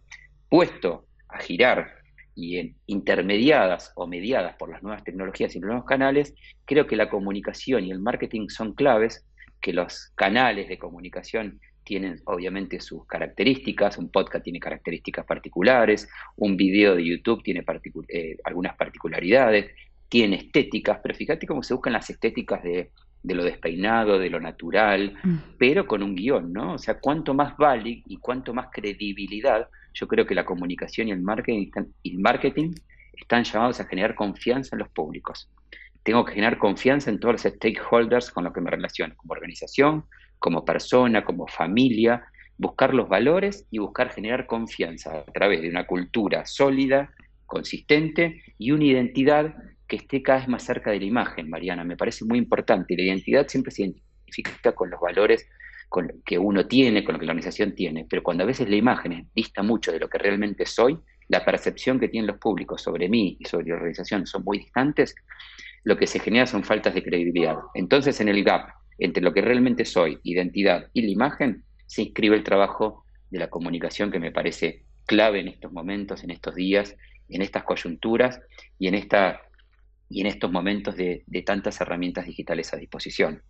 puesto 0.49 1.05
a 1.29 1.39
girar 1.39 1.93
y 2.33 2.57
en, 2.57 2.75
intermediadas 2.87 3.91
o 3.95 4.07
mediadas 4.07 4.55
por 4.55 4.69
las 4.69 4.81
nuevas 4.81 5.03
tecnologías 5.03 5.55
y 5.55 5.59
los 5.59 5.67
nuevos 5.67 5.85
canales, 5.85 6.33
creo 6.65 6.87
que 6.87 6.95
la 6.95 7.09
comunicación 7.09 7.85
y 7.85 7.91
el 7.91 7.99
marketing 7.99 8.47
son 8.49 8.73
claves, 8.73 9.25
que 9.61 9.71
los 9.71 10.11
canales 10.15 10.67
de 10.67 10.77
comunicación 10.77 11.59
tienen 11.83 12.19
obviamente 12.25 12.79
sus 12.79 13.05
características, 13.05 13.98
un 13.98 14.09
podcast 14.09 14.43
tiene 14.43 14.59
características 14.59 15.25
particulares, 15.25 16.09
un 16.35 16.57
video 16.57 16.95
de 16.95 17.05
YouTube 17.05 17.43
tiene 17.43 17.63
eh, 18.09 18.37
algunas 18.43 18.75
particularidades, 18.75 19.71
tiene 20.15 20.37
estéticas, 20.37 21.01
pero 21.03 21.13
fíjate 21.13 21.45
cómo 21.45 21.61
se 21.61 21.73
buscan 21.73 21.91
las 21.91 22.09
estéticas 22.09 22.63
de 22.63 22.89
de 23.21 23.35
lo 23.35 23.43
despeinado, 23.43 24.17
de 24.17 24.29
lo 24.29 24.39
natural, 24.39 25.17
mm. 25.23 25.35
pero 25.57 25.87
con 25.87 26.03
un 26.03 26.15
guion, 26.15 26.53
¿no? 26.53 26.75
O 26.75 26.77
sea, 26.77 26.99
cuanto 26.99 27.33
más 27.33 27.57
vale 27.57 28.01
y 28.05 28.17
cuanto 28.17 28.53
más 28.53 28.67
credibilidad, 28.71 29.67
yo 29.93 30.07
creo 30.07 30.25
que 30.25 30.35
la 30.35 30.45
comunicación 30.45 31.07
y 31.07 31.11
el 31.11 31.21
marketing, 31.21 31.69
el 32.03 32.19
marketing 32.19 32.75
están 33.13 33.43
llamados 33.43 33.79
a 33.79 33.85
generar 33.85 34.13
confianza 34.13 34.75
en 34.75 34.79
los 34.79 34.89
públicos. 34.89 35.49
Tengo 36.03 36.23
que 36.23 36.33
generar 36.33 36.59
confianza 36.59 37.09
en 37.09 37.19
todos 37.19 37.43
los 37.43 37.53
stakeholders 37.53 38.29
con 38.29 38.45
los 38.45 38.53
que 38.53 38.61
me 38.61 38.69
relaciono, 38.69 39.15
como 39.17 39.33
organización, 39.33 40.05
como 40.37 40.63
persona, 40.63 41.25
como 41.25 41.47
familia, 41.47 42.23
buscar 42.57 42.93
los 42.93 43.09
valores 43.09 43.65
y 43.71 43.79
buscar 43.79 44.11
generar 44.11 44.45
confianza 44.45 45.17
a 45.17 45.25
través 45.25 45.61
de 45.61 45.69
una 45.69 45.87
cultura 45.87 46.45
sólida, 46.45 47.11
consistente 47.47 48.43
y 48.59 48.71
una 48.71 48.85
identidad 48.85 49.55
que 49.87 49.98
esté 49.98 50.21
cada 50.21 50.39
vez 50.39 50.48
más 50.48 50.63
cerca 50.63 50.91
de 50.91 51.00
la 51.00 51.05
imagen, 51.05 51.50
Mariana. 51.50 51.83
Me 51.83 51.98
parece 51.98 52.25
muy 52.25 52.37
importante. 52.37 52.95
La 52.95 53.03
identidad 53.03 53.48
siempre 53.48 53.71
se 53.71 53.83
identifica 53.83 54.74
con 54.74 54.89
los 54.89 55.00
valores 55.00 55.48
con 55.89 56.11
que 56.25 56.37
uno 56.37 56.67
tiene, 56.67 57.03
con 57.03 57.13
lo 57.13 57.19
que 57.19 57.25
la 57.25 57.31
organización 57.31 57.75
tiene, 57.75 58.05
pero 58.09 58.24
cuando 58.24 58.43
a 58.43 58.48
veces 58.48 58.67
la 58.67 58.75
imagen 58.75 59.29
dista 59.35 59.61
mucho 59.63 59.91
de 59.91 60.00
lo 60.00 60.09
que 60.09 60.17
realmente 60.17 60.65
soy, 60.65 60.98
la 61.27 61.45
percepción 61.45 62.00
que 62.00 62.09
tienen 62.09 62.27
los 62.27 62.37
públicos 62.37 62.81
sobre 62.81 63.07
mí 63.07 63.37
y 63.39 63.45
sobre 63.45 63.67
la 63.67 63.75
organización 63.75 64.25
son 64.25 64.43
muy 64.43 64.59
distantes, 64.59 65.15
lo 65.83 65.98
que 65.98 66.07
se 66.07 66.19
genera 66.19 66.48
son 66.48 66.63
faltas 66.63 66.93
de 66.95 67.03
credibilidad. 67.03 67.57
Entonces, 67.75 68.19
en 68.19 68.29
el 68.29 68.43
gap 68.43 68.69
entre 68.98 69.24
lo 69.24 69.33
que 69.33 69.41
realmente 69.41 69.85
soy, 69.85 70.19
identidad 70.24 70.89
y 70.93 71.01
la 71.01 71.11
imagen, 71.11 71.63
se 71.85 72.03
inscribe 72.03 72.35
el 72.35 72.43
trabajo 72.43 73.05
de 73.29 73.39
la 73.39 73.50
comunicación 73.50 74.11
que 74.11 74.19
me 74.19 74.31
parece 74.31 74.85
clave 75.05 75.39
en 75.39 75.50
estos 75.50 75.71
momentos, 75.71 76.24
en 76.24 76.31
estos 76.31 76.55
días, 76.55 76.95
en 77.29 77.41
estas 77.41 77.63
coyunturas 77.63 78.39
y 78.79 78.87
en 78.87 78.95
esta 78.95 79.41
y 80.09 80.22
en 80.22 80.27
estos 80.27 80.51
momentos 80.51 80.96
de, 80.96 81.24
tantas 81.46 81.79
herramientas 81.81 82.25
digitales 82.25 82.74
a 82.74 82.77
disposición. 82.77 83.41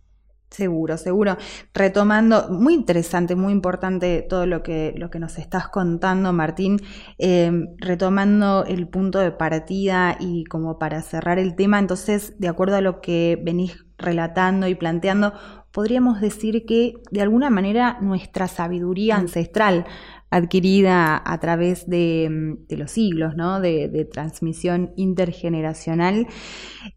Seguro, 0.50 0.96
seguro. 0.96 1.36
Retomando, 1.74 2.48
muy 2.50 2.74
interesante, 2.74 3.34
muy 3.34 3.52
importante 3.52 4.22
todo 4.22 4.46
lo 4.46 4.62
que, 4.62 4.94
lo 4.96 5.10
que 5.10 5.18
nos 5.18 5.38
estás 5.38 5.68
contando, 5.68 6.32
Martín. 6.32 6.80
Eh, 7.18 7.50
retomando 7.78 8.64
el 8.64 8.86
punto 8.86 9.18
de 9.18 9.32
partida 9.32 10.16
y 10.20 10.44
como 10.44 10.78
para 10.78 11.02
cerrar 11.02 11.40
el 11.40 11.56
tema, 11.56 11.80
entonces, 11.80 12.38
de 12.38 12.46
acuerdo 12.46 12.76
a 12.76 12.80
lo 12.80 13.00
que 13.00 13.40
venís 13.42 13.86
relatando 13.98 14.68
y 14.68 14.76
planteando, 14.76 15.32
podríamos 15.76 16.22
decir 16.22 16.64
que 16.64 16.94
de 17.10 17.20
alguna 17.20 17.50
manera 17.50 17.98
nuestra 18.00 18.48
sabiduría 18.48 19.16
mm. 19.16 19.20
ancestral 19.20 19.84
adquirida 20.30 21.22
a 21.24 21.38
través 21.40 21.88
de, 21.88 22.28
mm, 22.30 22.74
los 22.76 22.90
siglos, 22.90 23.36
¿no? 23.36 23.60
de, 23.60 24.08
transmisión 24.12 24.92
intergeneracional, 24.96 26.26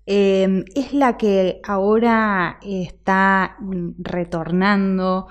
em, 0.06 0.63
es 0.76 0.94
la 0.94 1.18
que 1.18 1.60
ahora 1.63 2.60
está 2.62 3.58
mm, 3.60 3.92
retornando 4.00 5.28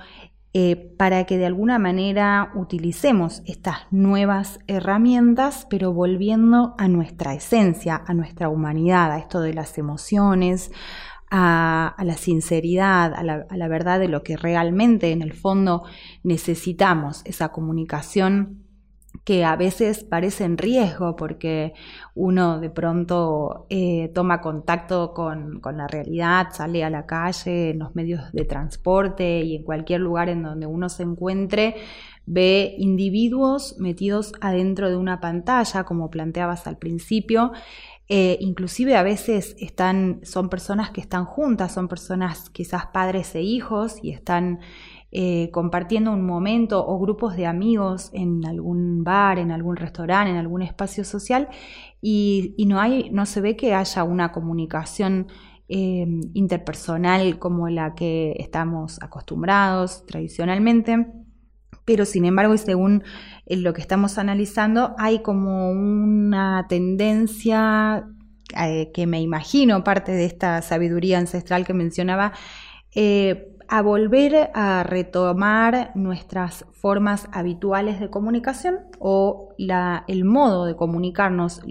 eh, 0.55 0.95
para 0.97 1.25
que 1.25 1.37
de 1.37 1.45
alguna 1.47 1.79
manera 1.79 2.53
utilicemos 2.55 3.43
estas 3.45 3.81
nuevas 3.91 4.59
herramientas, 4.67 5.67
pero 5.69 5.93
volviendo 5.93 6.75
a 6.79 6.89
nuestra 6.89 7.35
esencia, 7.35 8.03
a 8.07 8.15
nuestra 8.15 8.49
humanidad, 8.49 9.13
a 9.13 9.19
esto 9.19 9.41
de 9.41 9.53
las 9.53 9.77
emociones, 9.77 10.73
a, 11.31 11.95
la 12.03 12.17
sinceridad, 12.17 13.15
a 13.15 13.23
la, 13.23 13.69
verdad 13.69 14.01
de 14.01 14.09
lo 14.09 14.23
que 14.23 14.37
realmente 14.37 15.13
en 15.13 15.23
el 15.23 15.33
fondo 15.33 15.85
necesitamos, 16.23 17.23
esa 17.25 17.51
comunicación 17.51 18.65
que 19.25 19.45
a 19.45 19.57
veces 19.57 20.05
parece 20.05 20.45
en 20.45 20.57
riesgo 20.57 21.17
porque 21.17 21.75
uno 22.15 22.61
de 22.61 22.71
pronto 22.71 23.67
eh, 23.69 24.11
toma 24.15 24.41
contacto 24.41 25.13
con, 25.13 25.61
con, 25.61 25.77
la 25.77 25.87
realidad, 25.87 26.49
sale 26.53 26.85
a 26.85 26.91
la 26.91 27.05
calle, 27.05 27.71
en 27.71 27.81
los 27.81 27.95
medios 27.95 28.33
de 28.33 28.45
transporte 28.45 29.41
y 29.41 29.57
en 29.57 29.65
cualquier 29.65 30.01
lugar 30.01 30.29
en 30.29 30.43
donde 30.43 30.67
uno 30.67 30.89
se 30.89 31.03
encuentre, 31.03 31.77
ve 32.25 32.75
individuos 32.79 33.77
metidos 33.79 34.33
adentro 34.41 34.89
de 34.91 34.97
una 34.97 35.21
pantalla, 35.21 35.85
como 35.85 36.11
planteabas 36.11 36.67
al 36.67 36.77
principio, 36.77 37.53
eh, 38.11 38.39
inclusive 38.41 38.97
a 38.97 39.03
veces 39.03 39.55
están, 39.59 40.21
son 40.23 40.49
personas 40.49 40.91
que 40.91 41.01
están 41.03 41.27
juntas, 41.27 41.73
son 41.73 41.89
personas 41.89 42.49
quizás 42.49 42.87
padres 42.87 43.35
e 43.35 43.43
hijos 43.43 43.99
y 44.03 44.11
están 44.13 44.61
eh, 45.11 45.51
compartiendo 45.53 46.13
un 46.13 46.25
momento 46.25 46.87
o 46.87 46.99
grupos 46.99 47.37
de 47.37 47.47
amigos 47.47 48.11
en 48.15 48.47
algún 48.47 49.05
bar, 49.05 49.39
en 49.39 49.51
algún 49.51 49.77
restaurante, 49.77 50.31
en 50.31 50.39
algún 50.39 50.63
espacio 50.63 51.05
social 51.05 51.49
y, 52.01 52.55
no, 52.67 52.81
hay, 52.81 53.11
no 53.11 53.27
se 53.27 53.43
ve 53.43 53.57
que 53.57 53.75
haya 53.75 54.05
una 54.05 54.33
comunicación 54.33 55.29
eh, 55.69 56.07
interpersonal 56.33 57.39
como 57.39 57.69
la 57.69 57.95
que 57.95 58.37
estamos 58.39 59.03
acostumbrados 59.03 60.07
tradicionalmente 60.07 61.07
pero 61.89 62.05
sin 62.05 62.27
embargo, 62.27 62.53
y 62.53 62.59
según 62.59 63.03
eh, 63.47 63.57
lo 63.57 63.73
que 63.73 63.81
estamos 63.81 64.19
analizando, 64.19 64.95
hay 64.99 65.21
como 65.21 65.71
una 65.71 66.67
tendencia 66.69 68.07
eh, 68.63 68.91
que 68.93 69.07
me 69.07 69.23
imagino, 69.23 69.83
parte 69.85 70.13
de 70.13 70.27
esta 70.27 70.61
sabiduría 70.61 71.17
ancestral 71.17 71.65
que 71.65 71.73
mencionaba, 71.73 72.35
eh, 72.95 73.57
a 73.69 73.81
volver 73.81 74.51
a 74.53 74.83
retomar 74.83 75.93
nuestras 75.95 76.67
formas 76.73 77.27
habituales 77.33 78.01
de 78.01 78.11
comunicación 78.11 78.81
o 78.99 79.55
el 79.57 80.25
modo 80.27 80.67
de 80.67 80.77
comunicarnos, 80.77 81.63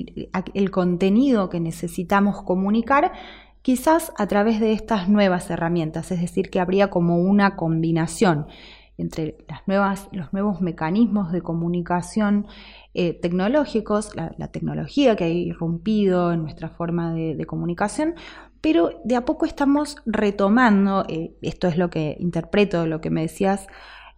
el 0.56 0.72
contenido 0.72 1.50
que 1.50 1.60
necesitamos 1.60 2.42
comunicar, 2.42 3.12
quizás 3.62 4.14
a 4.18 4.26
través 4.26 4.60
de 4.60 4.74
estas 4.74 5.10
nuevas 5.10 5.48
herramientas, 5.52 6.12
es 6.12 6.22
decir, 6.22 6.50
que 6.50 6.60
habría 6.60 6.90
como 6.90 7.20
una 7.20 7.56
combinación 7.56 8.48
entre 8.98 9.38
los 10.12 10.34
nuevos 10.34 10.62
mecanismos 10.62 11.32
de 11.32 11.42
comunicación 11.42 12.48
eh, 12.94 13.14
tecnológicos, 13.14 14.16
la, 14.16 14.48
tecnología 14.48 15.16
que 15.16 15.26
ha 15.26 15.30
irrumpido 15.30 16.34
en 16.34 16.42
nuestra 16.42 16.70
forma 16.70 17.14
de, 17.14 17.46
comunicación, 17.46 18.16
pero 18.60 19.00
de 19.04 19.16
a 19.16 19.24
poco 19.24 19.46
estamos 19.46 19.98
retomando, 20.06 21.06
eh, 21.08 21.36
esto 21.44 21.68
es 21.68 21.78
lo 21.78 21.90
que 21.90 22.18
interpreto, 22.20 22.88
lo 22.88 23.00
que 23.00 23.12
me 23.12 23.22
decías, 23.22 23.68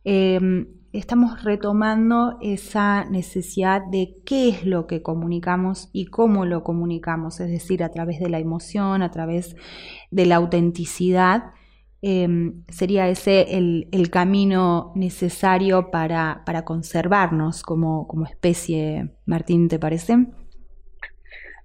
em, 0.06 0.68
estamos 0.94 1.44
retomando 1.44 2.38
esa 2.42 3.04
necesidad 3.04 3.82
de 3.92 4.16
qué 4.26 4.50
es 4.50 4.66
lo 4.66 4.88
que 4.88 5.04
comunicamos 5.04 5.90
y 5.92 6.06
cómo 6.06 6.46
lo 6.46 6.64
comunicamos, 6.64 7.42
es 7.42 7.52
decir, 7.52 7.84
a 7.84 7.90
través 7.90 8.20
de 8.20 8.30
la 8.30 8.40
emoción, 8.40 9.02
a 9.02 9.12
través 9.12 9.58
de 10.10 10.26
la 10.26 10.38
autenticidad 10.38 11.52
Em, 12.02 12.64
sería 12.70 13.10
ese 13.10 13.58
el, 13.58 14.10
camino 14.10 14.94
necesario 14.96 15.92
para, 15.92 16.44
conservarnos 16.64 17.62
como, 17.62 18.08
especie. 18.30 19.10
Martín, 19.26 19.68
¿te 19.68 19.80
parece? 19.80 20.28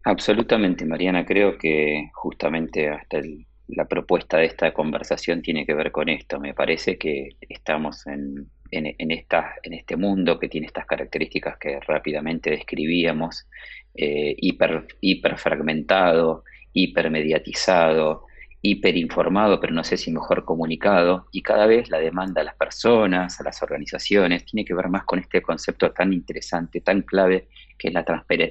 Absolutamente, 0.05 0.85
Mariana. 0.85 1.25
Creo 1.25 1.57
que 1.57 2.11
justamente 2.13 2.89
hasta 2.89 3.21
la 3.69 3.87
propuesta 3.87 4.39
de 4.39 4.47
esta 4.47 4.75
conversación 4.75 5.41
tiene 5.41 5.65
que 5.65 5.75
ver 5.75 5.93
con 5.93 6.09
esto. 6.09 6.41
Me 6.41 6.53
parece 6.53 6.99
que 6.99 7.37
estamos 7.49 8.07
en, 8.07 8.51
en, 8.73 9.11
esta, 9.13 9.55
en 9.63 9.73
este 9.75 9.97
mundo 9.97 10.39
que 10.39 10.49
tiene 10.49 10.67
estas 10.67 10.85
características 10.85 11.57
que 11.59 11.79
rápidamente 11.81 12.51
describíamos, 12.51 13.47
eh, 13.95 14.35
hiper, 14.37 14.89
hiperfragmentado, 15.01 16.43
hipermediatizado, 16.73 18.27
hiperinformado, 18.65 19.61
pero 19.61 19.75
no 19.75 19.85
sé 19.85 19.99
si 19.99 20.11
mejor 20.11 20.45
comunicado, 20.45 21.27
y 21.31 21.43
cada 21.43 21.67
vez 21.67 21.91
la 21.91 21.99
demanda 21.99 22.41
a 22.41 22.45
las 22.45 22.57
personas, 22.57 23.39
a 23.39 23.45
las 23.45 23.63
organizaciones, 23.63 24.47
tiene 24.47 24.65
que 24.65 24.73
ver 24.73 24.89
más 24.89 25.05
con 25.05 25.19
este 25.19 25.43
concepto 25.43 25.93
tan 25.93 26.15
interesante, 26.15 26.81
tan 26.81 27.03
clave, 27.03 27.49
que 27.79 27.89
es 27.89 27.95
la, 27.95 28.05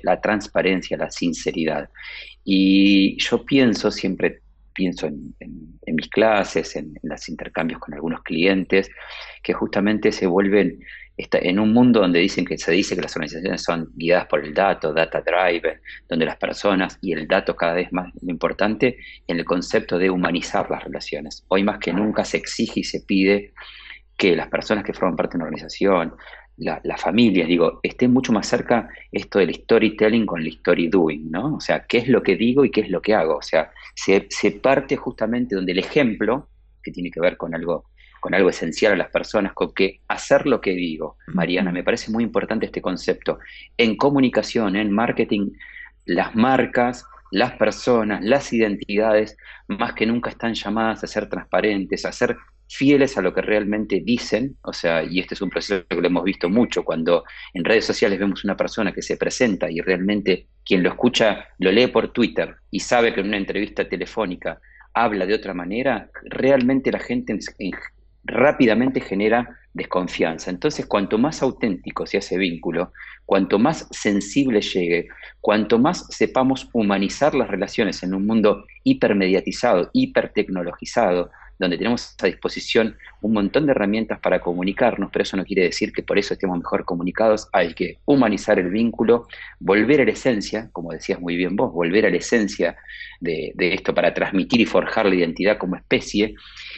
la 0.03 0.21
transparencia, 0.21 0.97
la 0.97 1.09
sinceridad. 1.09 1.89
Y 2.43 3.17
yo 3.19 3.43
pienso, 3.43 3.89
siempre 3.89 4.41
pienso 4.71 5.07
en, 5.07 5.33
mis 5.87 6.09
clases, 6.09 6.75
en, 6.75 6.93
en 7.01 7.09
los 7.09 7.27
intercambios 7.27 7.79
con 7.79 7.95
algunos 7.95 8.21
clientes, 8.21 8.91
que 9.41 9.53
justamente 9.53 10.11
se 10.11 10.27
vuelven 10.27 10.79
en 11.17 11.59
un 11.59 11.73
mundo 11.73 11.99
donde 11.99 12.19
dicen 12.19 12.45
que 12.45 12.57
se 12.57 12.71
dice 12.71 12.95
que 12.95 13.01
las 13.01 13.15
organizaciones 13.15 13.61
son 13.61 13.91
guiadas 13.95 14.25
por 14.25 14.43
el 14.43 14.53
dato, 14.53 14.93
data 14.93 15.21
driver, 15.21 15.81
donde 16.09 16.25
las 16.25 16.37
personas 16.37 16.97
y 17.01 17.13
el 17.13 17.27
dato 17.27 17.55
cada 17.55 17.73
vez 17.73 17.91
más 17.91 18.11
importante 18.23 18.97
en 19.27 19.37
el 19.37 19.45
concepto 19.45 19.99
de 19.99 20.09
humanizar 20.09 20.69
las 20.71 20.83
relaciones. 20.83 21.45
Hoy 21.49 21.63
más 21.63 21.77
que 21.79 21.93
nunca 21.93 22.25
se 22.25 22.37
exige 22.37 22.79
y 22.79 22.83
se 22.83 23.01
pide 23.01 23.53
que 24.17 24.35
las 24.35 24.47
personas 24.47 24.83
que 24.83 24.93
forman 24.93 25.15
parte 25.15 25.33
de 25.33 25.37
una 25.37 25.45
organización, 25.45 26.15
las 26.57 27.01
familias, 27.01 27.47
digo, 27.47 27.79
estén 27.81 28.11
mucho 28.11 28.31
más 28.31 28.47
cerca 28.47 28.87
esto 29.11 29.39
del 29.39 29.53
storytelling 29.53 30.25
con 30.25 30.41
el 30.41 30.47
story 30.47 30.87
doing, 30.87 31.31
¿no? 31.31 31.55
O 31.55 31.59
sea, 31.59 31.85
qué 31.85 31.97
es 31.97 32.07
lo 32.07 32.21
que 32.21 32.35
digo 32.35 32.63
y 32.63 32.71
qué 32.71 32.81
es 32.81 32.89
lo 32.89 33.01
que 33.01 33.15
hago. 33.15 33.37
O 33.37 33.41
sea, 33.41 33.71
se, 33.95 34.27
se 34.29 34.51
parte 34.51 34.95
justamente 34.95 35.55
donde 35.55 35.71
el 35.71 35.79
ejemplo, 35.79 36.49
que 36.81 36.91
tiene 36.91 37.09
que 37.09 37.19
ver 37.19 37.37
con 37.37 37.55
algo 37.55 37.85
con 38.23 38.33
algo 38.33 38.49
esencial 38.51 38.93
a 38.93 38.95
las 38.95 39.09
personas, 39.09 39.51
con 39.51 39.73
que 39.73 39.99
hacer 40.07 40.45
lo 40.45 40.61
que 40.61 40.71
digo, 40.71 41.17
Mariana, 41.27 41.73
me 41.73 41.83
parece 41.83 42.09
muy 42.09 42.23
importante 42.23 42.67
este 42.67 42.81
concepto. 42.81 43.39
En 43.75 43.97
comunicación, 43.97 44.77
en 44.77 44.93
marketing, 44.93 45.51
las 46.05 46.33
marcas, 46.33 47.05
las 47.31 47.51
personas, 47.57 48.23
las 48.23 48.53
identidades, 48.53 49.35
más 49.67 49.91
que 49.91 50.05
nunca 50.05 50.29
están 50.29 50.53
llamadas 50.53 51.03
a 51.03 51.07
ser 51.07 51.27
transparentes, 51.27 52.05
a 52.05 52.13
ser 52.13 52.37
fieles 52.69 53.17
a 53.17 53.21
lo 53.21 53.33
que 53.33 53.41
realmente 53.41 53.99
dicen, 54.05 54.55
o 54.61 54.71
sea, 54.71 55.03
y 55.03 55.19
este 55.19 55.33
es 55.33 55.41
un 55.41 55.49
proceso 55.49 55.85
que 55.85 55.97
lo 55.97 56.07
hemos 56.07 56.23
visto 56.23 56.49
mucho, 56.49 56.85
cuando 56.85 57.25
en 57.53 57.65
redes 57.65 57.83
sociales 57.83 58.19
vemos 58.19 58.45
una 58.45 58.55
persona 58.55 58.93
que 58.93 59.01
se 59.01 59.17
presenta 59.17 59.69
y 59.69 59.81
realmente 59.81 60.47
quien 60.63 60.81
lo 60.81 60.87
escucha 60.87 61.45
lo 61.59 61.73
lee 61.73 61.87
por 61.87 62.13
Twitter 62.13 62.55
y 62.71 62.79
sabe 62.79 63.13
que 63.13 63.19
en 63.19 63.27
una 63.27 63.37
entrevista 63.37 63.89
telefónica 63.89 64.61
habla 64.93 65.25
de 65.25 65.33
otra 65.33 65.53
manera, 65.53 66.09
realmente 66.23 66.89
la 66.91 66.99
gente 66.99 67.33
rápidamente 68.23 69.01
genera 69.01 69.57
desconfianza. 69.73 70.51
Entonces, 70.51 70.85
cuanto 70.85 71.17
más 71.17 71.41
auténtico 71.41 72.05
sea 72.05 72.19
ese 72.19 72.37
vínculo, 72.37 72.93
cuanto 73.25 73.59
más 73.59 73.87
sensible 73.91 74.61
llegue, 74.61 75.07
cuanto 75.41 75.79
más 75.79 76.05
sepamos 76.09 76.69
humanizar 76.73 77.33
las 77.33 77.49
relaciones 77.49 78.03
en 78.03 78.13
un 78.13 78.25
mundo 78.25 78.65
hipermediatizado, 78.83 79.89
hipertecnologizado, 79.93 81.31
donde 81.59 81.77
tenemos 81.77 82.15
a 82.21 82.25
disposición 82.25 82.97
un 83.21 83.33
montón 83.33 83.65
de 83.65 83.71
herramientas 83.71 84.19
para 84.19 84.41
comunicarnos, 84.41 85.09
pero 85.11 85.23
eso 85.23 85.37
no 85.37 85.45
quiere 85.45 85.63
decir 85.63 85.93
que 85.93 86.03
por 86.03 86.17
eso 86.17 86.33
estemos 86.33 86.57
mejor 86.57 86.83
comunicados, 86.83 87.47
hay 87.53 87.73
que 87.73 87.99
humanizar 88.05 88.59
el 88.59 88.69
vínculo, 88.69 89.27
volver 89.59 90.01
a 90.01 90.05
la 90.05 90.11
esencia, 90.11 90.69
como 90.73 90.91
decías 90.91 91.21
muy 91.21 91.35
bien 91.35 91.55
vos, 91.55 91.71
volver 91.71 92.05
a 92.05 92.09
la 92.09 92.17
esencia 92.17 92.75
de, 93.19 93.53
de 93.55 93.73
esto 93.73 93.93
para 93.93 94.13
transmitir 94.13 94.61
y 94.61 94.65
forjar 94.65 95.05
la 95.05 95.15
identidad 95.15 95.57
como 95.57 95.75
especie, 95.75 96.35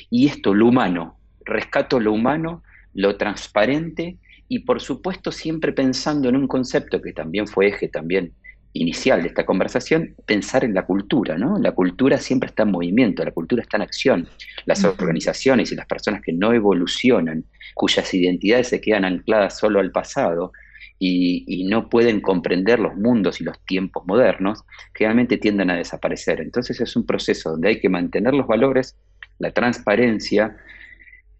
y 0.09 0.27
esto, 0.27 0.53
lo 0.53 0.67
humano, 0.67 1.17
rescato 1.45 1.99
lo 1.99 2.11
humano, 2.13 2.63
lo 2.93 3.17
transparente 3.17 4.17
y 4.47 4.59
por 4.59 4.81
supuesto 4.81 5.31
siempre 5.31 5.73
pensando 5.73 6.29
en 6.29 6.35
un 6.35 6.47
concepto 6.47 7.01
que 7.01 7.13
también 7.13 7.47
fue 7.47 7.67
eje 7.67 7.87
también 7.87 8.33
inicial 8.75 9.21
de 9.21 9.29
esta 9.29 9.45
conversación, 9.45 10.15
pensar 10.25 10.65
en 10.65 10.73
la 10.73 10.85
cultura, 10.85 11.37
¿no? 11.37 11.57
La 11.59 11.71
cultura 11.71 12.17
siempre 12.17 12.49
está 12.49 12.63
en 12.63 12.71
movimiento, 12.71 13.23
la 13.23 13.31
cultura 13.31 13.61
está 13.61 13.77
en 13.77 13.83
acción. 13.83 14.27
Las 14.65 14.83
organizaciones 14.83 15.71
y 15.71 15.75
las 15.75 15.85
personas 15.85 16.21
que 16.21 16.33
no 16.33 16.51
evolucionan, 16.51 17.45
cuyas 17.73 18.13
identidades 18.13 18.67
se 18.67 18.81
quedan 18.81 19.05
ancladas 19.05 19.57
solo 19.57 19.79
al 19.79 19.91
pasado 19.91 20.51
y, 20.99 21.45
y 21.47 21.63
no 21.63 21.89
pueden 21.89 22.19
comprender 22.19 22.79
los 22.79 22.95
mundos 22.95 23.39
y 23.39 23.45
los 23.45 23.57
tiempos 23.65 24.05
modernos, 24.07 24.65
generalmente 24.93 25.37
tienden 25.37 25.69
a 25.69 25.77
desaparecer. 25.77 26.41
Entonces 26.41 26.81
es 26.81 26.97
un 26.97 27.05
proceso 27.05 27.51
donde 27.51 27.69
hay 27.69 27.79
que 27.79 27.89
mantener 27.89 28.33
los 28.33 28.45
valores, 28.45 28.97
la 29.39 29.51
transparencia, 29.51 30.57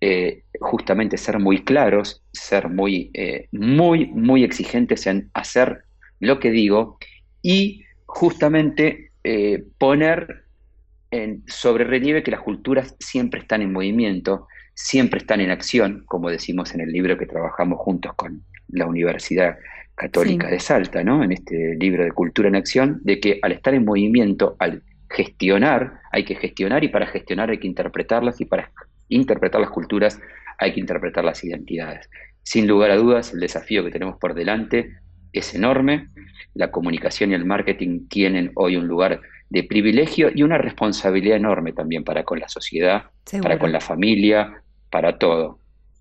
eh, 0.02 0.44
justamente 0.60 1.18
ser 1.18 1.40
muy 1.40 1.64
claros, 1.64 2.24
ser 2.32 2.70
muy, 2.70 3.12
eh, 3.14 3.48
muy, 3.52 4.08
muy 4.08 4.44
exigentes 4.44 5.08
en 5.08 5.30
hacer 5.34 5.84
lo 6.20 6.40
que 6.40 6.52
digo 6.52 6.98
y 7.42 7.84
justamente 8.06 9.12
eh, 9.24 9.64
poner 9.78 10.44
en 11.12 11.44
sobre 11.48 11.86
relieve 11.86 12.24
que 12.24 12.32
las 12.32 12.42
culturas 12.42 12.96
siempre 13.00 13.40
están 13.40 13.62
en 13.62 13.72
movimiento, 13.72 14.48
siempre 14.74 15.20
están 15.20 15.40
en 15.42 15.52
acción, 15.52 16.04
como 16.06 16.30
decimos 16.30 16.74
en 16.74 16.82
el 16.82 16.92
libro 16.92 17.18
que 17.18 17.26
trabajamos 17.26 17.80
juntos 17.80 18.14
con 18.16 18.44
la 18.68 18.86
Universidad 18.86 19.58
Católica 19.96 20.48
de 20.48 20.60
Salta, 20.60 21.04
¿no? 21.04 21.24
En 21.24 21.32
este 21.32 21.76
libro 21.76 22.04
de 22.04 22.12
Cultura 22.12 22.50
en 22.50 22.58
Acción, 22.58 23.00
de 23.04 23.20
que 23.20 23.40
al 23.42 23.54
estar 23.54 23.74
en 23.74 23.86
movimiento, 23.86 24.58
al 24.60 24.84
gestionar, 25.10 26.02
hay 26.12 26.26
que 26.26 26.36
gestionar 26.36 26.84
y 26.84 26.90
para 26.90 27.08
gestionar 27.08 27.50
hay 27.50 27.60
que 27.60 27.68
interpretarlas 27.68 28.42
y 28.42 28.46
para 28.46 28.72
interpretar 29.10 29.62
las 29.62 29.70
culturas, 29.70 30.20
hay 30.58 30.74
que 30.74 30.80
interpretar 30.80 31.24
las 31.24 31.44
identidades. 31.44 32.10
Sin 32.44 32.68
lugar 32.68 32.92
a 32.92 32.96
dudas, 32.96 33.34
el 33.34 33.40
desafío 33.40 33.84
que 33.84 33.92
tenemos 33.92 34.18
por 34.18 34.34
delante 34.34 34.98
es 35.34 35.54
enorme. 35.56 36.10
La 36.54 36.72
comunicación 36.72 37.32
y 37.32 37.34
el 37.34 37.46
marketing 37.46 38.08
tienen 38.08 38.52
hoy 38.56 38.78
un 38.78 38.88
lugar 38.88 39.22
de 39.50 39.64
privilegio 39.64 40.30
y 40.34 40.44
una 40.44 40.58
responsabilidad 40.58 41.38
enorme 41.38 41.74
también 41.74 42.04
para 42.04 42.24
con 42.24 42.40
la 42.40 42.50
sociedad, 42.50 43.06
para 43.42 43.60
con 43.60 43.72
la 43.72 43.80
familia, 43.80 44.62
para 44.90 45.18
todo. 45.18 45.60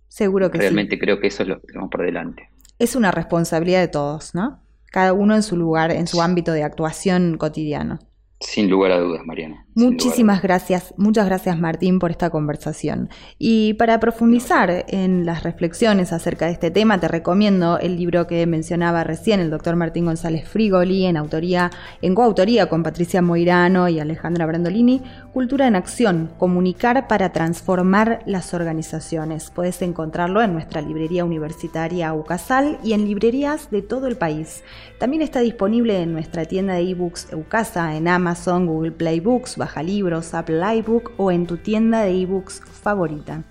Seguro 0.09 0.51
que 0.51 0.59
Realmente 0.59 0.99
creo 0.99 1.19
que 1.19 1.27
eso 1.27 1.43
es 1.43 1.49
lo 1.49 1.61
que 1.61 1.67
tenemos 1.67 1.90
por 1.90 2.05
delante. 2.05 2.49
Es 2.79 2.95
una 2.95 3.11
responsabilidad 3.11 3.81
de 3.81 3.88
todos, 3.88 4.35
¿no? 4.35 4.61
Cada 4.90 5.12
uno 5.12 5.35
en 5.35 5.43
su 5.43 5.57
lugar, 5.57 5.90
en 5.90 6.07
su 6.07 6.23
ámbito 6.23 6.53
de 6.53 6.62
actuación 6.62 7.37
cotidiano. 7.37 7.99
Sin 8.40 8.71
lugar 8.71 8.93
a 8.93 8.99
dudas, 8.99 9.23
Mariana. 9.25 9.63
Muchísimas 9.77 10.41
gracias, 10.41 10.95
muchas 10.97 11.27
gracias 11.27 11.59
Martín 11.59 11.99
por 11.99 12.13
esta 12.13 12.31
conversación. 12.31 13.09
Y 13.41 13.75
para 13.75 13.99
profundizar 13.99 14.85
en 14.87 15.27
las 15.27 15.43
reflexiones 15.43 16.13
acerca 16.13 16.47
de 16.47 16.53
este 16.53 16.71
tema, 16.71 17.01
te 17.01 17.09
recomiendo 17.09 17.81
el 17.81 17.97
libro 17.97 18.29
que 18.29 18.47
mencionaba 18.47 19.03
recién 19.03 19.41
el 19.41 19.51
doctor 19.51 19.75
Martín 19.75 20.05
González 20.05 20.49
Frigoli, 20.49 21.07
en 21.07 21.17
autoría, 21.17 21.73
en 22.03 22.15
coautoría 22.15 22.69
con 22.69 22.85
Patricia 22.85 23.21
Moirano 23.21 23.89
y 23.89 23.99
Alejandra 23.99 24.47
Brandolini, 24.47 25.03
Cultura 25.33 25.67
en 25.67 25.75
Acción, 25.75 26.31
comunicar 26.39 27.09
para 27.09 27.33
transformar 27.33 28.21
las 28.27 28.55
organizaciones. 28.55 29.51
Puedes 29.51 29.83
encontrarlo 29.83 30.41
en 30.41 30.53
nuestra 30.53 30.83
librería 30.83 31.25
universitaria 31.25 32.15
UCASAL 32.15 32.79
y 32.85 32.93
en 32.93 33.07
librerías 33.07 33.73
de 33.73 33.83
todo 33.83 34.07
el 34.07 34.17
país. 34.17 34.63
También 35.01 35.23
está 35.23 35.41
disponible 35.41 36.01
en 36.01 36.13
nuestra 36.13 36.45
tienda 36.45 36.75
de 36.75 36.91
ebooks 36.91 37.29
UCASA, 37.33 37.97
en 37.97 38.07
Amazon, 38.07 38.67
Google 38.67 38.93
Play 38.93 39.19
Books, 39.19 39.57
Baja 39.64 39.83
Libros, 39.83 40.35
Apple 40.35 40.61
iBook 40.77 41.12
o 41.16 41.33
en 41.33 41.46
tu 41.46 41.57
tienda 41.57 42.03
de 42.03 42.20
ebooks 42.20 42.61
favorita. 42.61 43.44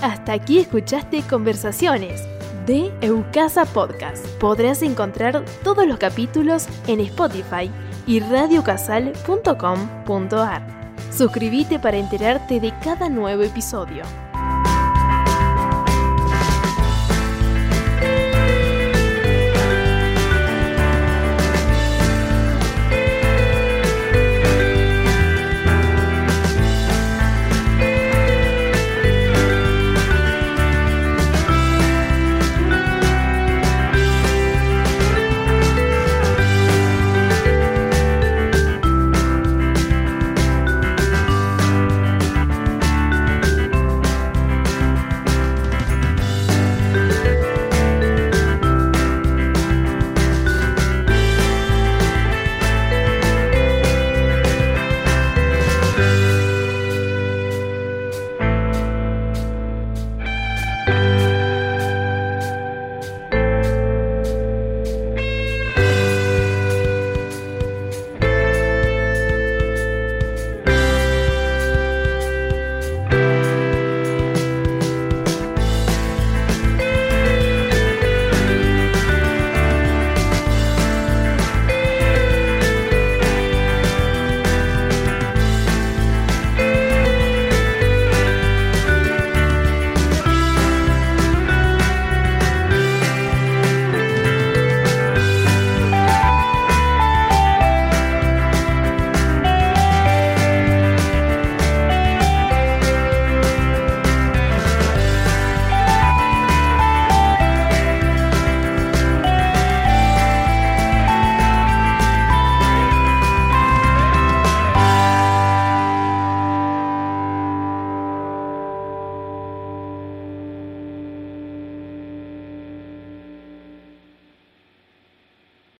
Hasta 0.00 0.32
aquí 0.32 0.60
escuchaste 0.60 1.22
conversaciones 1.22 2.22
de 2.64 2.92
Eucasa 3.00 3.64
Podcast. 3.64 4.24
Podrás 4.38 4.82
encontrar 4.82 5.44
todos 5.64 5.88
los 5.88 5.98
capítulos 5.98 6.68
en 6.86 7.00
Spotify 7.00 7.68
y 8.06 8.20
radiocasal.com.ar. 8.20 10.94
Suscríbete 11.10 11.80
para 11.80 11.96
enterarte 11.96 12.60
de 12.60 12.72
cada 12.84 13.08
nuevo 13.08 13.42
episodio. 13.42 14.04